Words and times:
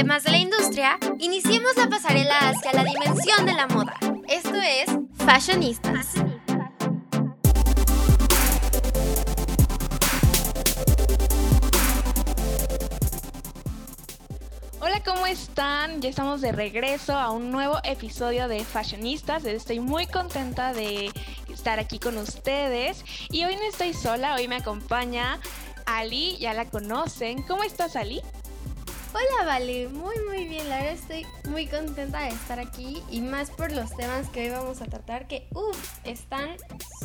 temas 0.00 0.24
de 0.24 0.30
la 0.30 0.38
industria, 0.38 0.98
iniciemos 1.18 1.76
la 1.76 1.86
pasarela 1.86 2.34
hacia 2.48 2.72
la 2.72 2.84
dimensión 2.84 3.44
de 3.44 3.52
la 3.52 3.66
moda. 3.66 3.98
Esto 4.28 4.54
es 4.54 4.88
Fashionistas. 5.26 6.14
Hola, 14.80 15.02
¿cómo 15.04 15.26
están? 15.26 16.00
Ya 16.00 16.08
estamos 16.08 16.40
de 16.40 16.52
regreso 16.52 17.12
a 17.12 17.30
un 17.30 17.50
nuevo 17.50 17.76
episodio 17.84 18.48
de 18.48 18.64
Fashionistas. 18.64 19.44
Estoy 19.44 19.80
muy 19.80 20.06
contenta 20.06 20.72
de 20.72 21.10
estar 21.52 21.78
aquí 21.78 21.98
con 21.98 22.16
ustedes. 22.16 23.04
Y 23.28 23.44
hoy 23.44 23.54
no 23.56 23.64
estoy 23.64 23.92
sola, 23.92 24.34
hoy 24.36 24.48
me 24.48 24.56
acompaña 24.56 25.38
Ali, 25.84 26.38
ya 26.38 26.54
la 26.54 26.64
conocen. 26.70 27.42
¿Cómo 27.42 27.64
estás, 27.64 27.96
Ali? 27.96 28.22
Hola, 29.12 29.44
Vale, 29.44 29.88
muy 29.88 30.14
muy 30.28 30.44
bien, 30.44 30.68
la 30.68 30.76
verdad 30.76 30.92
estoy 30.92 31.26
muy 31.48 31.66
contenta 31.66 32.20
de 32.20 32.28
estar 32.28 32.60
aquí 32.60 33.02
y 33.10 33.20
más 33.20 33.50
por 33.50 33.72
los 33.72 33.96
temas 33.96 34.28
que 34.28 34.42
hoy 34.42 34.50
vamos 34.50 34.80
a 34.82 34.84
tratar 34.84 35.26
que, 35.26 35.48
uff, 35.52 35.98
están 36.04 36.56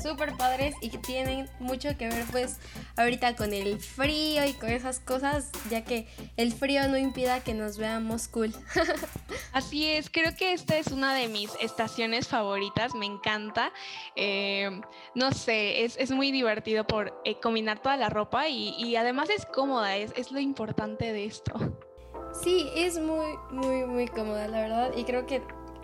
súper 0.04 0.38
padres 0.38 0.76
y 0.82 0.90
que 0.90 0.99
tienen 0.99 1.49
mucho 1.60 1.98
que 1.98 2.08
ver 2.08 2.23
pues 2.32 2.60
ahorita 2.98 3.36
con 3.36 3.54
el 3.54 3.80
frío 3.80 4.46
y 4.46 4.54
con 4.54 4.70
esas 4.70 4.99
cosas, 4.99 5.49
ya 5.72 5.84
que 5.84 6.08
el 6.38 6.54
frío 6.54 6.88
no 6.88 6.98
impida 6.98 7.44
que 7.44 7.55
nos 7.55 7.80
veamos 7.80 8.27
cool. 8.27 8.54
Así 9.54 9.90
es, 9.90 10.12
creo 10.12 10.35
que 10.35 10.54
esta 10.54 10.77
es 10.77 10.88
una 10.88 11.16
de 11.16 11.27
mis 11.27 11.49
estaciones 11.60 12.27
favoritas, 12.27 12.94
me 12.94 13.08
encanta. 13.08 13.72
Eh, 14.16 14.70
no 15.16 15.32
sé, 15.32 15.84
es, 15.85 16.12
muy 16.12 16.32
divertido 16.32 16.85
por 16.85 17.20
eh, 17.26 17.40
combinar 17.40 17.82
toda 17.82 17.98
la 17.98 18.10
ropa 18.10 18.48
y, 18.48 18.96
además 18.96 19.30
es 19.30 19.48
cómoda, 19.48 19.98
es, 19.98 20.13
es 20.16 20.32
lo 20.32 20.40
importante 20.40 21.12
de 21.12 21.26
esto. 21.26 21.54
Sí, 22.44 22.70
es 22.76 23.00
muy, 23.00 23.38
muy, 23.52 23.86
muy 23.86 24.08
cómoda, 24.08 24.48
la 24.48 24.62
verdad. 24.62 24.91
Y 24.96 25.04
creo 25.04 25.26
que 25.26 25.41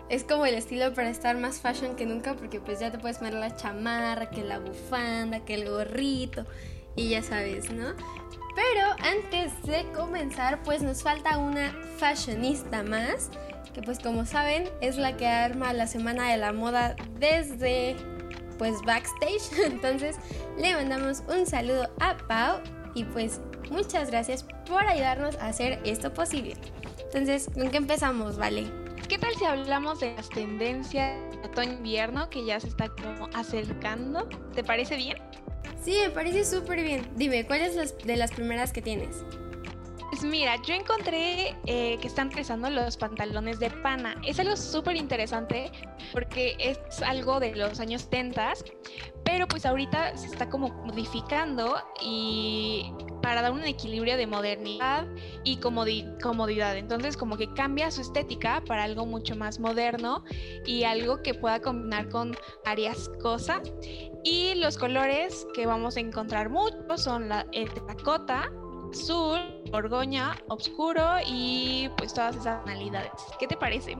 es 0.08 0.24
como 0.24 0.44
el 0.46 0.54
estilo 0.54 0.92
para 0.92 1.08
estar 1.08 1.36
más 1.36 1.60
fashion 1.60 1.96
que 1.96 2.06
nunca, 2.06 2.34
porque 2.34 2.60
pues 2.60 2.80
ya 2.80 2.90
te 2.90 2.98
puedes 2.98 3.18
poner 3.18 3.34
la 3.34 3.56
chamarra, 3.56 4.30
que 4.30 4.44
la 4.44 4.58
bufanda, 4.58 5.40
que 5.40 5.54
el 5.54 5.68
gorrito, 5.68 6.44
y 6.96 7.08
ya 7.08 7.22
sabes, 7.22 7.70
¿no? 7.72 7.94
Pero 8.54 8.86
antes 9.02 9.62
de 9.62 9.90
comenzar, 9.92 10.62
pues 10.62 10.82
nos 10.82 11.02
falta 11.02 11.38
una 11.38 11.72
fashionista 11.96 12.82
más, 12.82 13.30
que 13.72 13.80
pues 13.80 13.98
como 13.98 14.26
saben 14.26 14.68
es 14.82 14.98
la 14.98 15.16
que 15.16 15.26
arma 15.26 15.72
la 15.72 15.86
semana 15.86 16.30
de 16.30 16.36
la 16.36 16.52
moda 16.52 16.94
desde 17.18 17.96
pues 18.58 18.82
backstage. 18.82 19.50
Entonces 19.64 20.16
le 20.58 20.74
mandamos 20.74 21.22
un 21.28 21.46
saludo 21.46 21.90
a 22.00 22.16
Pau 22.28 22.60
y 22.94 23.04
pues 23.04 23.40
muchas 23.70 24.10
gracias 24.10 24.44
por 24.66 24.82
ayudarnos 24.86 25.36
a 25.36 25.48
hacer 25.48 25.80
esto 25.84 26.12
posible. 26.12 26.56
Entonces, 27.04 27.48
¿con 27.52 27.70
qué 27.70 27.76
empezamos, 27.76 28.36
Vale? 28.36 28.66
¿Qué 29.08 29.18
tal 29.18 29.34
si 29.34 29.44
hablamos 29.44 30.00
de 30.00 30.14
las 30.14 30.30
tendencias 30.30 31.14
de 31.32 31.48
otoño-invierno 31.48 32.30
que 32.30 32.46
ya 32.46 32.58
se 32.60 32.68
está 32.68 32.88
como 32.88 33.28
acercando? 33.34 34.26
¿Te 34.54 34.64
parece 34.64 34.96
bien? 34.96 35.18
Sí, 35.84 35.98
me 36.00 36.10
parece 36.10 36.44
súper 36.44 36.82
bien. 36.82 37.06
Dime, 37.16 37.44
¿cuáles 37.46 37.94
de 38.04 38.16
las 38.16 38.30
primeras 38.30 38.72
que 38.72 38.80
tienes? 38.80 39.22
Pues 40.12 40.24
mira, 40.24 40.56
yo 40.60 40.74
encontré 40.74 41.56
eh, 41.64 41.96
que 41.98 42.06
están 42.06 42.28
empezando 42.28 42.68
los 42.68 42.98
pantalones 42.98 43.58
de 43.58 43.70
pana. 43.70 44.14
Es 44.26 44.38
algo 44.38 44.58
súper 44.58 44.94
interesante 44.94 45.72
porque 46.12 46.54
es 46.58 47.00
algo 47.00 47.40
de 47.40 47.56
los 47.56 47.80
años 47.80 48.02
70, 48.02 48.52
pero 49.24 49.48
pues 49.48 49.64
ahorita 49.64 50.14
se 50.18 50.26
está 50.26 50.50
como 50.50 50.68
modificando 50.68 51.76
y 52.02 52.92
para 53.22 53.40
dar 53.40 53.52
un 53.52 53.64
equilibrio 53.64 54.18
de 54.18 54.26
modernidad 54.26 55.06
y 55.44 55.56
comodidad. 55.56 56.76
Entonces 56.76 57.16
como 57.16 57.38
que 57.38 57.50
cambia 57.54 57.90
su 57.90 58.02
estética 58.02 58.62
para 58.66 58.84
algo 58.84 59.06
mucho 59.06 59.34
más 59.34 59.60
moderno 59.60 60.24
y 60.66 60.84
algo 60.84 61.22
que 61.22 61.32
pueda 61.32 61.62
combinar 61.62 62.10
con 62.10 62.36
varias 62.66 63.08
cosas. 63.22 63.62
Y 64.24 64.56
los 64.56 64.76
colores 64.76 65.46
que 65.54 65.64
vamos 65.64 65.96
a 65.96 66.00
encontrar 66.00 66.50
mucho 66.50 66.98
son 66.98 67.30
la, 67.30 67.46
el 67.52 67.72
terracota, 67.72 68.52
azul, 68.92 69.40
borgoña, 69.70 70.36
oscuro 70.48 71.16
y 71.26 71.88
pues 71.96 72.14
todas 72.14 72.36
esas 72.36 72.62
tonalidades. 72.62 73.10
¿Qué 73.38 73.46
te 73.46 73.56
parece? 73.56 73.96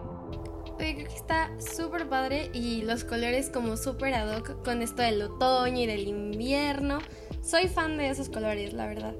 creo 0.78 0.96
que 0.96 1.14
está 1.14 1.50
súper 1.60 2.08
padre 2.08 2.50
y 2.52 2.82
los 2.82 3.04
colores 3.04 3.50
como 3.50 3.76
súper 3.76 4.14
ad 4.14 4.36
hoc 4.36 4.64
con 4.64 4.82
esto 4.82 5.02
del 5.02 5.22
otoño 5.22 5.82
y 5.82 5.86
del 5.86 6.08
invierno. 6.08 6.98
Soy 7.40 7.68
fan 7.68 7.96
de 7.98 8.10
esos 8.10 8.28
colores, 8.28 8.72
la 8.72 8.86
verdad. 8.86 9.14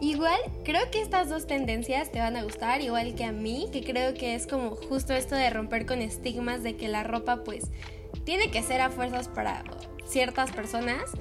Igual, 0.00 0.40
creo 0.64 0.90
que 0.90 1.00
estas 1.00 1.28
dos 1.28 1.46
tendencias 1.46 2.10
te 2.10 2.18
van 2.18 2.36
a 2.36 2.42
gustar, 2.42 2.80
igual 2.80 3.14
que 3.14 3.24
a 3.24 3.32
mí, 3.32 3.68
que 3.72 3.82
creo 3.82 4.14
que 4.14 4.34
es 4.34 4.46
como 4.46 4.70
justo 4.76 5.12
esto 5.12 5.34
de 5.34 5.50
romper 5.50 5.86
con 5.86 6.00
estigmas 6.00 6.62
de 6.62 6.76
que 6.76 6.88
la 6.88 7.04
ropa 7.04 7.44
pues 7.44 7.70
tiene 8.24 8.50
que 8.50 8.62
ser 8.62 8.80
a 8.80 8.90
fuerzas 8.90 9.28
para 9.28 9.64
ciertas 10.04 10.50
personas. 10.52 11.12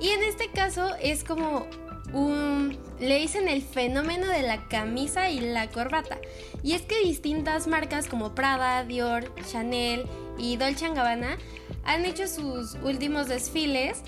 Y 0.00 0.08
en 0.08 0.22
este 0.24 0.48
caso 0.50 0.96
es 1.00 1.22
como 1.22 1.66
le 2.12 3.18
dicen 3.18 3.48
el 3.48 3.62
fenómeno 3.62 4.26
de 4.28 4.42
la 4.42 4.68
camisa 4.68 5.30
y 5.30 5.40
la 5.40 5.68
corbata. 5.68 6.18
Y 6.62 6.74
es 6.74 6.82
que 6.82 6.98
distintas 7.00 7.66
marcas 7.66 8.06
como 8.06 8.34
Prada, 8.34 8.84
Dior, 8.84 9.34
Chanel 9.50 10.04
y 10.38 10.56
Dolce 10.56 10.88
Gabbana 10.88 11.38
han 11.84 12.04
hecho 12.04 12.28
sus 12.28 12.76
últimos 12.82 13.28
desfiles 13.28 14.02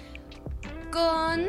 con 0.92 1.48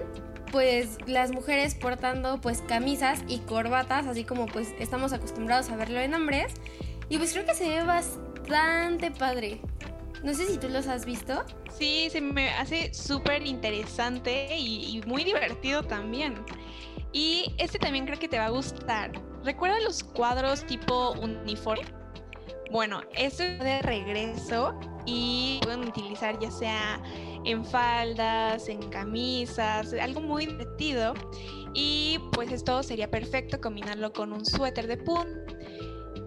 pues 0.52 0.98
las 1.06 1.32
mujeres 1.32 1.76
portando 1.76 2.40
pues 2.40 2.62
camisas 2.62 3.20
y 3.28 3.40
corbatas, 3.40 4.08
así 4.08 4.24
como 4.24 4.46
pues 4.46 4.74
estamos 4.80 5.12
acostumbrados 5.14 5.70
a 5.70 5.76
verlo 5.76 6.00
en 6.00 6.14
hombres. 6.14 6.54
Y 7.10 7.18
pues 7.18 7.34
creo 7.34 7.46
que 7.46 7.54
se 7.54 7.70
ve 7.70 7.84
bastante 7.84 9.12
padre. 9.12 9.62
No 10.26 10.34
sé 10.34 10.48
si 10.48 10.58
tú 10.58 10.70
los 10.70 10.88
has 10.88 11.06
visto. 11.06 11.44
Sí, 11.70 12.10
se 12.10 12.20
me 12.20 12.50
hace 12.50 12.92
súper 12.96 13.46
interesante 13.46 14.58
y, 14.58 15.00
muy 15.06 15.24
divertido 15.24 15.84
también. 15.84 16.44
Y 17.14 17.54
este 17.60 17.78
también 17.78 18.08
creo 18.08 18.18
que 18.18 18.28
te 18.28 18.40
va 18.40 18.48
a 18.48 18.50
gustar. 18.50 19.12
¿Recuerdas 19.44 19.84
los 19.84 20.04
cuadros 20.04 20.66
tipo 20.66 21.12
uniforme? 21.12 21.86
Bueno, 22.72 23.02
esto 23.16 23.44
es 23.44 23.60
de 23.60 23.84
regreso 23.84 24.74
y 25.06 25.60
pueden 25.62 25.82
utilizar 25.88 26.40
ya 26.40 26.50
sea 26.50 27.04
en 27.46 27.64
faldas, 27.64 28.68
en 28.68 28.82
camisas, 28.90 29.94
algo 29.94 30.22
muy 30.22 30.48
divertido. 30.48 31.14
Y 31.76 32.20
pues 32.32 32.52
esto 32.52 32.82
sería 32.82 33.12
perfecto 33.12 33.62
combinarlo 33.62 34.12
con 34.12 34.34
un 34.34 34.44
suéter 34.44 34.88
de 34.88 34.98
pun 34.98 35.28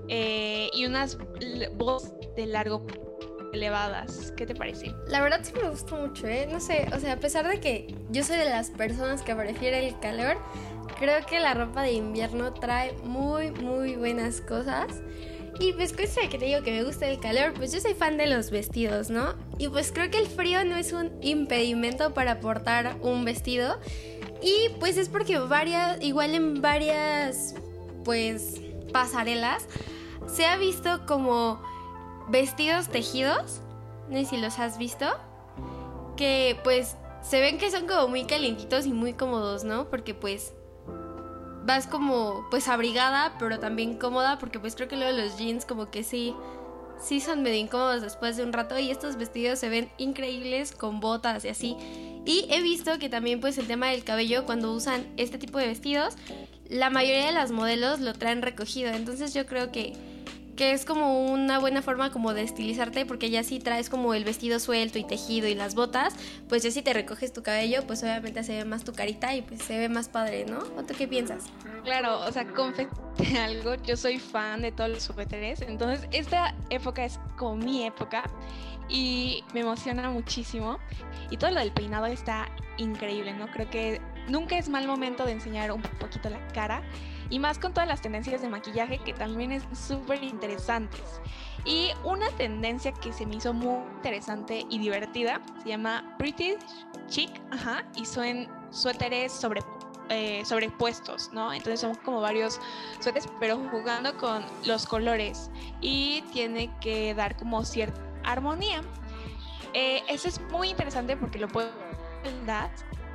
eh, 0.06 0.70
y 0.72 0.86
unas 0.86 1.18
voz 1.74 2.12
de 2.36 2.46
largo 2.46 2.86
elevadas. 3.52 4.32
¿Qué 4.36 4.46
te 4.46 4.54
parece? 4.54 4.94
La 5.08 5.20
verdad 5.20 5.40
sí 5.42 5.52
me 5.54 5.68
gustó 5.68 5.96
mucho, 5.96 6.26
¿eh? 6.26 6.48
No 6.50 6.60
sé, 6.60 6.88
o 6.94 7.00
sea, 7.00 7.14
a 7.14 7.16
pesar 7.16 7.48
de 7.48 7.60
que 7.60 7.94
yo 8.10 8.24
soy 8.24 8.36
de 8.36 8.44
las 8.44 8.70
personas 8.70 9.22
que 9.22 9.34
prefiere 9.34 9.86
el 9.86 9.98
calor, 10.00 10.38
creo 10.98 11.24
que 11.26 11.40
la 11.40 11.54
ropa 11.54 11.82
de 11.82 11.92
invierno 11.92 12.52
trae 12.52 12.92
muy, 13.04 13.50
muy 13.50 13.96
buenas 13.96 14.40
cosas. 14.40 14.86
Y 15.60 15.72
pues 15.72 15.92
cosa 15.92 16.20
que 16.30 16.38
te 16.38 16.44
digo 16.44 16.62
que 16.62 16.70
me 16.70 16.84
gusta 16.84 17.08
el 17.08 17.18
calor, 17.18 17.52
pues 17.54 17.72
yo 17.72 17.80
soy 17.80 17.94
fan 17.94 18.16
de 18.16 18.26
los 18.26 18.50
vestidos, 18.50 19.10
¿no? 19.10 19.34
Y 19.58 19.68
pues 19.68 19.90
creo 19.90 20.08
que 20.08 20.18
el 20.18 20.28
frío 20.28 20.64
no 20.64 20.76
es 20.76 20.92
un 20.92 21.10
impedimento 21.20 22.14
para 22.14 22.38
portar 22.38 22.96
un 23.02 23.24
vestido. 23.24 23.80
Y 24.40 24.68
pues 24.78 24.96
es 24.96 25.08
porque 25.08 25.38
varias, 25.38 26.00
igual 26.00 26.34
en 26.34 26.62
varias, 26.62 27.56
pues, 28.04 28.60
pasarelas, 28.92 29.66
se 30.28 30.46
ha 30.46 30.56
visto 30.56 31.04
como 31.06 31.60
vestidos 32.28 32.88
tejidos, 32.88 33.60
no 34.08 34.16
sé 34.18 34.24
si 34.24 34.36
los 34.36 34.58
has 34.58 34.78
visto, 34.78 35.06
que 36.16 36.58
pues 36.64 36.96
se 37.22 37.40
ven 37.40 37.58
que 37.58 37.70
son 37.70 37.86
como 37.86 38.08
muy 38.08 38.24
calientitos 38.24 38.86
y 38.86 38.92
muy 38.92 39.12
cómodos, 39.14 39.64
¿no? 39.64 39.88
Porque 39.88 40.14
pues 40.14 40.52
vas 41.64 41.86
como 41.86 42.46
pues 42.50 42.68
abrigada, 42.68 43.36
pero 43.38 43.58
también 43.58 43.98
cómoda, 43.98 44.38
porque 44.38 44.58
pues 44.58 44.74
creo 44.74 44.88
que 44.88 44.96
luego 44.96 45.16
los 45.16 45.36
jeans 45.38 45.64
como 45.64 45.90
que 45.90 46.02
sí, 46.02 46.34
sí 47.00 47.20
son 47.20 47.42
medio 47.42 47.58
incómodos 47.58 48.02
después 48.02 48.36
de 48.36 48.44
un 48.44 48.52
rato 48.52 48.78
y 48.78 48.90
estos 48.90 49.16
vestidos 49.16 49.58
se 49.58 49.68
ven 49.68 49.90
increíbles 49.98 50.72
con 50.72 51.00
botas 51.00 51.44
y 51.44 51.48
así. 51.48 51.76
Y 52.24 52.46
he 52.50 52.62
visto 52.62 52.98
que 52.98 53.08
también 53.08 53.40
pues 53.40 53.58
el 53.58 53.66
tema 53.66 53.88
del 53.88 54.04
cabello 54.04 54.44
cuando 54.46 54.72
usan 54.72 55.06
este 55.16 55.38
tipo 55.38 55.58
de 55.58 55.66
vestidos, 55.66 56.14
la 56.68 56.90
mayoría 56.90 57.26
de 57.26 57.32
las 57.32 57.50
modelos 57.50 58.00
lo 58.00 58.12
traen 58.12 58.42
recogido, 58.42 58.90
entonces 58.90 59.32
yo 59.34 59.46
creo 59.46 59.72
que 59.72 59.94
que 60.58 60.72
es 60.72 60.84
como 60.84 61.22
una 61.22 61.60
buena 61.60 61.82
forma 61.82 62.10
como 62.10 62.34
de 62.34 62.42
estilizarte 62.42 63.06
porque 63.06 63.30
ya 63.30 63.44
si 63.44 63.60
traes 63.60 63.88
como 63.88 64.12
el 64.12 64.24
vestido 64.24 64.58
suelto 64.58 64.98
y 64.98 65.04
tejido 65.04 65.46
y 65.46 65.54
las 65.54 65.76
botas, 65.76 66.16
pues 66.48 66.64
ya 66.64 66.72
si 66.72 66.82
te 66.82 66.92
recoges 66.92 67.32
tu 67.32 67.44
cabello, 67.44 67.86
pues 67.86 68.02
obviamente 68.02 68.42
se 68.42 68.56
ve 68.56 68.64
más 68.64 68.82
tu 68.82 68.92
carita 68.92 69.36
y 69.36 69.42
pues 69.42 69.62
se 69.62 69.78
ve 69.78 69.88
más 69.88 70.08
padre, 70.08 70.46
¿no? 70.46 70.58
¿O 70.76 70.82
tú 70.82 70.94
qué 70.98 71.06
piensas? 71.06 71.44
Claro, 71.84 72.18
o 72.26 72.32
sea, 72.32 72.44
confesé 72.44 72.88
algo, 73.40 73.76
yo 73.76 73.96
soy 73.96 74.18
fan 74.18 74.62
de 74.62 74.72
todos 74.72 74.90
los 74.90 75.04
suéteres, 75.04 75.60
entonces 75.62 76.08
esta 76.10 76.56
época 76.70 77.04
es 77.04 77.20
como 77.36 77.54
mi 77.54 77.86
época 77.86 78.24
y 78.88 79.44
me 79.54 79.60
emociona 79.60 80.10
muchísimo 80.10 80.80
y 81.30 81.36
todo 81.36 81.52
lo 81.52 81.60
del 81.60 81.70
peinado 81.70 82.06
está 82.06 82.48
increíble, 82.78 83.32
¿no? 83.32 83.46
Creo 83.52 83.70
que 83.70 84.00
nunca 84.28 84.58
es 84.58 84.68
mal 84.68 84.88
momento 84.88 85.24
de 85.24 85.32
enseñar 85.32 85.70
un 85.70 85.82
poquito 85.82 86.28
la 86.30 86.44
cara 86.48 86.82
y 87.30 87.38
más 87.38 87.58
con 87.58 87.72
todas 87.72 87.88
las 87.88 88.00
tendencias 88.00 88.42
de 88.42 88.48
maquillaje 88.48 88.98
que 88.98 89.12
también 89.12 89.52
es 89.52 89.62
súper 89.72 90.22
interesantes. 90.22 91.20
Y 91.64 91.90
una 92.04 92.28
tendencia 92.30 92.92
que 92.92 93.12
se 93.12 93.26
me 93.26 93.36
hizo 93.36 93.52
muy 93.52 93.82
interesante 93.96 94.64
y 94.70 94.78
divertida 94.78 95.40
se 95.62 95.70
llama 95.70 96.16
British 96.18 96.58
Chic, 97.08 97.30
ajá, 97.50 97.84
y 97.96 98.04
son 98.04 98.48
suéteres 98.70 99.32
sobre 99.32 99.62
eh, 100.10 100.42
sobrepuestos, 100.46 101.30
¿no? 101.32 101.52
Entonces 101.52 101.80
son 101.80 101.94
como 101.96 102.20
varios 102.22 102.60
suéteres, 103.00 103.28
pero 103.40 103.58
jugando 103.70 104.16
con 104.16 104.42
los 104.64 104.86
colores 104.86 105.50
y 105.82 106.22
tiene 106.32 106.70
que 106.80 107.14
dar 107.14 107.36
como 107.36 107.64
cierta 107.64 108.00
armonía. 108.24 108.80
Eh, 109.74 110.02
eso 110.08 110.28
es 110.28 110.40
muy 110.50 110.70
interesante 110.70 111.16
porque 111.16 111.38
lo 111.38 111.48
puedo 111.48 111.70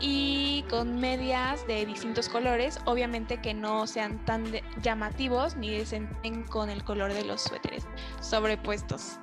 y 0.06 0.66
con 0.70 1.00
medias 1.00 1.66
de 1.66 1.86
distintos 1.86 2.28
colores, 2.28 2.78
obviamente 2.84 3.42
que 3.42 3.54
no 3.54 3.88
sean 3.88 4.24
tan 4.26 4.44
llamativos 4.82 5.56
ni 5.56 5.70
desenten 5.70 6.44
con 6.44 6.70
el 6.70 6.84
color 6.84 7.14
de 7.14 7.24
los 7.24 7.42
suéteres 7.42 7.88
sobrepuestos. 8.20 9.18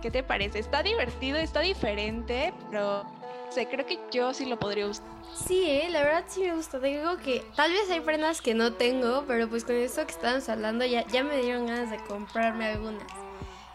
¿Qué 0.00 0.10
te 0.10 0.22
parece? 0.22 0.58
Está 0.58 0.82
divertido, 0.82 1.36
está 1.36 1.60
diferente, 1.60 2.54
pero 2.70 3.04
sé, 3.50 3.68
creo 3.68 3.84
que 3.84 3.98
yo 4.10 4.32
sí 4.32 4.46
lo 4.46 4.58
podría 4.58 4.86
usar. 4.86 5.04
Sí, 5.34 5.64
eh, 5.68 5.88
la 5.90 6.02
verdad 6.02 6.24
sí 6.26 6.40
me 6.40 6.54
gusta. 6.54 6.80
Te 6.80 6.86
digo 6.86 7.18
que 7.18 7.44
tal 7.54 7.70
vez 7.70 7.90
hay 7.90 8.00
prendas 8.00 8.40
que 8.40 8.54
no 8.54 8.72
tengo, 8.72 9.24
pero 9.26 9.50
pues 9.50 9.66
con 9.66 9.74
esto 9.74 10.06
que 10.06 10.12
estamos 10.12 10.48
hablando 10.48 10.86
ya, 10.86 11.06
ya 11.08 11.22
me 11.22 11.36
dieron 11.36 11.66
ganas 11.66 11.90
de 11.90 11.98
comprarme 11.98 12.64
algunas. 12.64 13.29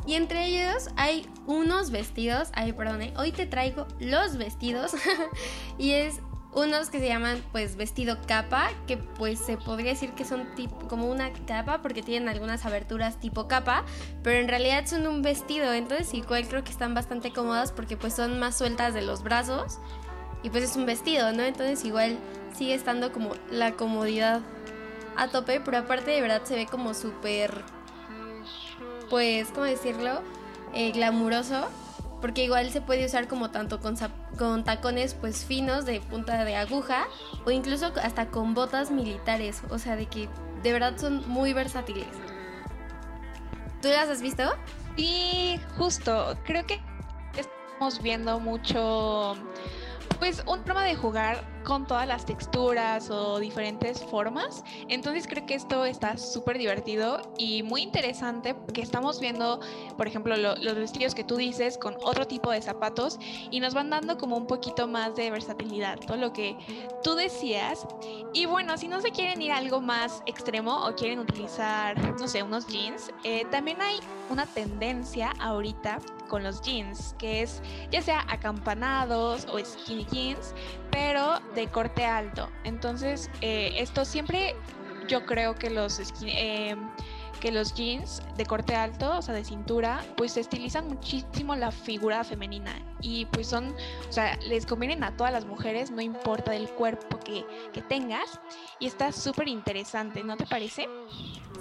Y 0.06 0.14
entre 0.14 0.46
ellos 0.46 0.90
hay 0.96 1.28
unos 1.48 1.90
vestidos, 1.92 2.50
ay, 2.54 2.74
perdón, 2.74 3.02
hoy 3.18 3.32
te 3.32 3.46
traigo 3.46 3.88
los 4.00 4.38
vestidos. 4.38 4.92
y 5.78 5.92
es 5.92 6.20
unos 6.56 6.90
que 6.90 7.00
se 7.00 7.08
llaman 7.08 7.44
pues 7.52 7.76
vestido 7.76 8.18
capa, 8.26 8.70
que 8.88 8.98
pues 8.98 9.40
se 9.40 9.58
podría 9.58 9.92
decir 9.92 10.12
que 10.12 10.24
son 10.24 10.56
tipo, 10.56 10.88
como 10.88 11.10
una 11.10 11.32
capa 11.46 11.82
porque 11.82 12.02
tienen 12.02 12.30
algunas 12.30 12.66
aberturas 12.66 13.20
tipo 13.20 13.48
capa, 13.48 13.84
pero 14.24 14.40
en 14.40 14.48
realidad 14.48 14.86
son 14.88 15.06
un 15.06 15.22
vestido, 15.22 15.74
entonces 15.74 16.14
igual 16.14 16.48
creo 16.48 16.64
que 16.64 16.72
están 16.72 16.94
bastante 16.94 17.32
cómodas 17.34 17.74
porque 17.74 17.98
pues 17.98 18.14
son 18.14 18.40
más 18.40 18.58
sueltas 18.58 18.94
de 18.94 19.02
los 19.02 19.22
brazos 19.22 19.80
y 20.44 20.50
pues 20.50 20.64
es 20.64 20.76
un 20.78 20.86
vestido, 20.86 21.34
¿no? 21.34 21.44
Entonces 21.44 21.84
igual 21.84 22.18
sigue 22.58 22.74
estando 22.74 23.12
como 23.12 23.32
la 23.52 23.74
comodidad 23.74 24.42
a 25.18 25.28
tope, 25.28 25.60
pero 25.60 25.80
aparte 25.80 26.12
de 26.12 26.22
verdad 26.22 26.44
se 26.46 26.56
ve 26.56 26.68
como 26.68 26.94
súper 26.94 27.64
pues, 29.10 29.50
¿cómo 29.50 29.66
decirlo? 29.66 30.22
Eh, 30.74 30.92
glamuroso, 30.92 31.68
porque 32.22 32.44
igual 32.44 32.70
se 32.72 32.82
puede 32.82 33.06
usar 33.06 33.28
como 33.28 33.52
tanto 33.52 33.80
con, 33.80 33.96
con 34.38 34.64
tacones 34.64 35.14
pues 35.14 35.46
finos 35.46 35.86
de 35.86 36.02
punta 36.02 36.44
de 36.44 36.56
aguja 36.56 37.08
o 37.46 37.52
incluso 37.52 37.92
hasta 38.02 38.28
con 38.28 38.54
botas 38.54 38.92
militares, 38.92 39.62
o 39.70 39.80
sea, 39.80 39.96
de 39.96 40.08
que 40.08 40.28
de 40.64 40.74
verdad 40.74 40.98
son 40.98 41.28
muy 41.30 41.54
versátiles. 41.54 42.08
¿Tú 43.82 43.90
las 43.90 44.10
has 44.10 44.22
visto? 44.22 44.44
Sí, 44.98 45.60
justo, 45.78 46.36
creo 46.46 46.66
que 46.66 46.82
estamos 47.38 48.02
viendo 48.02 48.40
mucho 48.40 49.36
pues 50.20 50.40
un 50.48 50.64
programa 50.64 50.86
de 50.86 50.96
jugar 50.96 51.55
con 51.66 51.86
todas 51.86 52.08
las 52.08 52.26
texturas 52.26 53.10
o 53.10 53.40
diferentes 53.40 54.04
formas. 54.04 54.64
Entonces 54.88 55.28
creo 55.28 55.46
que 55.46 55.56
esto 55.56 55.84
está 55.84 56.18
súper 56.18 56.58
divertido 56.58 57.22
y 57.38 57.64
muy 57.64 57.82
interesante 57.82 58.54
porque 58.56 58.82
estamos 58.82 59.20
viendo, 59.20 59.60
por 59.98 60.08
ejemplo, 60.08 60.38
los 60.38 60.76
vestidos 60.76 61.14
que 61.14 61.24
tú 61.24 61.36
dices 61.36 61.78
con 61.78 61.96
otro 62.04 62.26
tipo 62.28 62.52
de 62.52 62.62
zapatos 62.62 63.20
y 63.52 63.60
nos 63.60 63.74
van 63.74 63.90
dando 63.90 64.18
como 64.18 64.38
un 64.38 64.48
poquito 64.48 64.88
más 64.88 65.16
de 65.16 65.32
versatilidad, 65.32 66.00
todo 66.00 66.18
lo 66.18 66.32
que 66.32 66.56
tú 67.04 67.16
decías. 67.16 67.86
Y 68.34 68.46
bueno, 68.46 68.78
si 68.78 68.88
no 68.88 69.02
se 69.02 69.12
quieren 69.12 69.42
ir 69.42 69.52
a 69.52 69.58
algo 69.58 69.82
más 69.82 70.22
extremo 70.26 70.86
o 70.86 70.96
quieren 70.96 71.20
utilizar, 71.20 71.98
no 72.20 72.28
sé, 72.28 72.44
unos 72.44 72.68
jeans, 72.68 73.12
eh, 73.24 73.46
también 73.50 73.82
hay 73.82 74.00
una 74.30 74.46
tendencia 74.46 75.34
ahorita 75.40 76.00
con 76.28 76.44
los 76.44 76.62
jeans, 76.62 77.16
que 77.18 77.42
es 77.42 77.62
ya 77.92 78.02
sea 78.02 78.26
acampanados 78.28 79.46
o 79.52 79.60
skinny 79.64 80.06
jeans, 80.06 80.54
pero 80.92 81.40
de 81.56 81.68
corte 81.68 82.06
alto. 82.06 82.50
Entonces, 82.64 83.30
eh, 83.42 83.74
esto 83.78 84.06
siempre 84.06 84.56
yo 85.08 85.26
creo 85.26 85.56
que 85.56 85.70
los, 85.70 86.00
eh, 86.24 86.76
que 87.40 87.52
los 87.52 87.74
jeans 87.74 88.22
de 88.38 88.46
corte 88.46 88.76
alto, 88.76 89.18
o 89.18 89.22
sea, 89.22 89.34
de 89.34 89.44
cintura, 89.44 90.04
pues 90.18 90.38
estilizan 90.38 90.88
muchísimo 90.88 91.56
la 91.56 91.72
figura 91.72 92.24
femenina 92.24 92.74
y 93.02 93.26
pues 93.26 93.48
son, 93.48 93.76
o 94.10 94.12
sea, 94.12 94.38
les 94.48 94.66
convienen 94.66 95.04
a 95.04 95.16
todas 95.16 95.32
las 95.32 95.46
mujeres, 95.46 95.92
no 95.92 96.02
importa 96.02 96.56
el 96.56 96.70
cuerpo 96.70 97.20
que, 97.20 97.46
que 97.72 97.82
tengas 97.82 98.40
y 98.80 98.88
está 98.88 99.12
súper 99.12 99.48
interesante, 99.48 100.24
¿no 100.24 100.38
te 100.38 100.46
parece? 100.46 100.88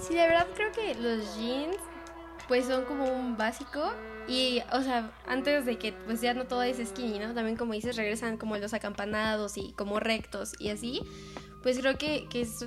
Sí, 0.01 0.15
de 0.15 0.27
verdad 0.27 0.47
creo 0.55 0.73
que 0.73 0.95
los 0.95 1.37
jeans 1.37 1.77
pues 2.49 2.67
son 2.67 2.85
como 2.85 3.05
un 3.05 3.37
básico 3.37 3.93
y, 4.27 4.63
o 4.73 4.83
sea, 4.83 5.13
antes 5.27 5.67
de 5.67 5.79
que 5.79 5.93
pues 5.93 6.21
ya 6.21 6.35
no 6.35 6.47
todo 6.47 6.63
es 6.63 6.79
skinny, 6.87 7.19
¿no? 7.19 7.35
También 7.35 7.57
como 7.57 7.75
dices, 7.75 7.97
regresan 7.97 8.37
como 8.37 8.57
los 8.57 8.73
acampanados 8.75 9.57
y 9.57 9.73
como 9.73 10.01
rectos 10.01 10.53
y 10.59 10.71
así, 10.71 11.03
pues 11.63 11.79
creo 11.79 11.99
que, 11.99 12.27
que 12.29 12.41
es, 12.41 12.67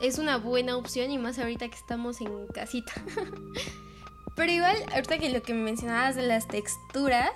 es 0.00 0.18
una 0.18 0.36
buena 0.36 0.76
opción 0.76 1.10
y 1.10 1.18
más 1.18 1.38
ahorita 1.38 1.68
que 1.68 1.76
estamos 1.76 2.20
en 2.20 2.46
casita. 2.48 2.92
Pero 4.34 4.52
igual, 4.52 4.76
ahorita 4.92 5.18
que 5.18 5.30
lo 5.30 5.42
que 5.42 5.54
me 5.54 5.62
mencionabas 5.62 6.16
de 6.16 6.22
las 6.22 6.48
texturas, 6.48 7.30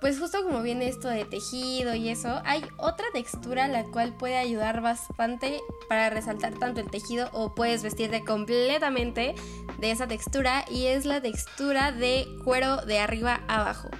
pues 0.00 0.18
justo 0.18 0.42
como 0.42 0.62
viene 0.62 0.88
esto 0.88 1.08
de 1.08 1.24
tejido 1.24 1.94
y 1.94 2.08
eso, 2.08 2.40
hay 2.44 2.64
otra 2.78 3.06
textura 3.12 3.68
la 3.68 3.84
cual 3.84 4.14
puede 4.14 4.36
ayudar 4.36 4.80
bastante 4.80 5.60
para 5.88 6.08
resaltar 6.08 6.54
tanto 6.58 6.80
el 6.80 6.90
tejido 6.90 7.28
o 7.32 7.54
puedes 7.54 7.82
vestirte 7.82 8.24
completamente 8.24 9.34
de 9.78 9.90
esa 9.90 10.08
textura 10.08 10.64
y 10.70 10.86
es 10.86 11.04
la 11.04 11.20
textura 11.20 11.92
de 11.92 12.26
cuero 12.44 12.78
de 12.78 12.98
arriba 12.98 13.40
abajo. 13.46 13.90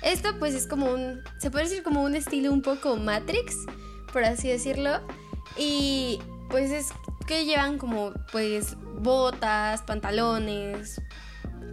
Esto 0.00 0.30
pues 0.38 0.54
es 0.54 0.66
como 0.66 0.86
un, 0.86 1.20
se 1.38 1.50
puede 1.50 1.64
decir 1.64 1.82
como 1.82 2.02
un 2.02 2.16
estilo 2.16 2.50
un 2.50 2.62
poco 2.62 2.96
Matrix, 2.96 3.56
por 4.12 4.24
así 4.24 4.48
decirlo, 4.48 5.00
y 5.56 6.18
pues 6.48 6.70
es 6.70 6.88
que 7.26 7.44
llevan 7.44 7.78
como 7.78 8.12
pues 8.32 8.76
botas, 9.00 9.82
pantalones, 9.82 11.00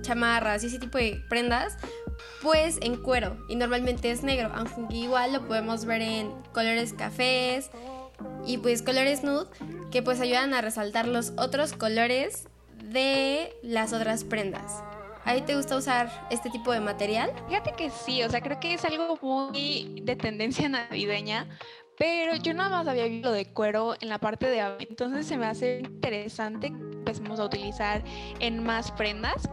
chamarras 0.01 0.63
y 0.63 0.67
ese 0.67 0.79
tipo 0.79 0.97
de 0.97 1.23
prendas 1.29 1.77
pues 2.41 2.77
en 2.81 2.97
cuero 2.97 3.37
y 3.49 3.55
normalmente 3.55 4.11
es 4.11 4.23
negro, 4.23 4.51
aunque 4.53 4.95
igual 4.95 5.33
lo 5.33 5.47
podemos 5.47 5.85
ver 5.85 6.01
en 6.01 6.31
colores 6.53 6.93
cafés 6.93 7.69
y 8.45 8.57
pues 8.57 8.81
colores 8.81 9.23
nude 9.23 9.47
que 9.91 10.01
pues 10.01 10.19
ayudan 10.19 10.53
a 10.53 10.61
resaltar 10.61 11.07
los 11.07 11.33
otros 11.37 11.73
colores 11.73 12.47
de 12.83 13.53
las 13.61 13.93
otras 13.93 14.23
prendas. 14.23 14.83
¿A 15.25 15.35
ti 15.35 15.41
te 15.41 15.55
gusta 15.55 15.77
usar 15.77 16.27
este 16.31 16.49
tipo 16.49 16.71
de 16.71 16.79
material? 16.79 17.31
Fíjate 17.47 17.73
que 17.73 17.89
sí, 17.89 18.23
o 18.23 18.29
sea, 18.29 18.41
creo 18.41 18.59
que 18.59 18.73
es 18.73 18.85
algo 18.85 19.19
muy 19.21 20.01
de 20.03 20.15
tendencia 20.15 20.69
navideña, 20.69 21.47
pero 21.97 22.35
yo 22.35 22.53
nada 22.53 22.69
más 22.69 22.87
había 22.87 23.05
visto 23.05 23.29
lo 23.29 23.35
de 23.35 23.51
cuero 23.53 23.95
en 23.99 24.09
la 24.09 24.17
parte 24.17 24.49
de 24.49 24.61
abajo, 24.61 24.85
entonces 24.89 25.27
se 25.27 25.37
me 25.37 25.45
hace 25.45 25.79
interesante 25.79 26.69
que 26.69 26.75
empecemos 26.75 27.39
a 27.39 27.45
utilizar 27.45 28.01
en 28.39 28.63
más 28.63 28.91
prendas. 28.93 29.49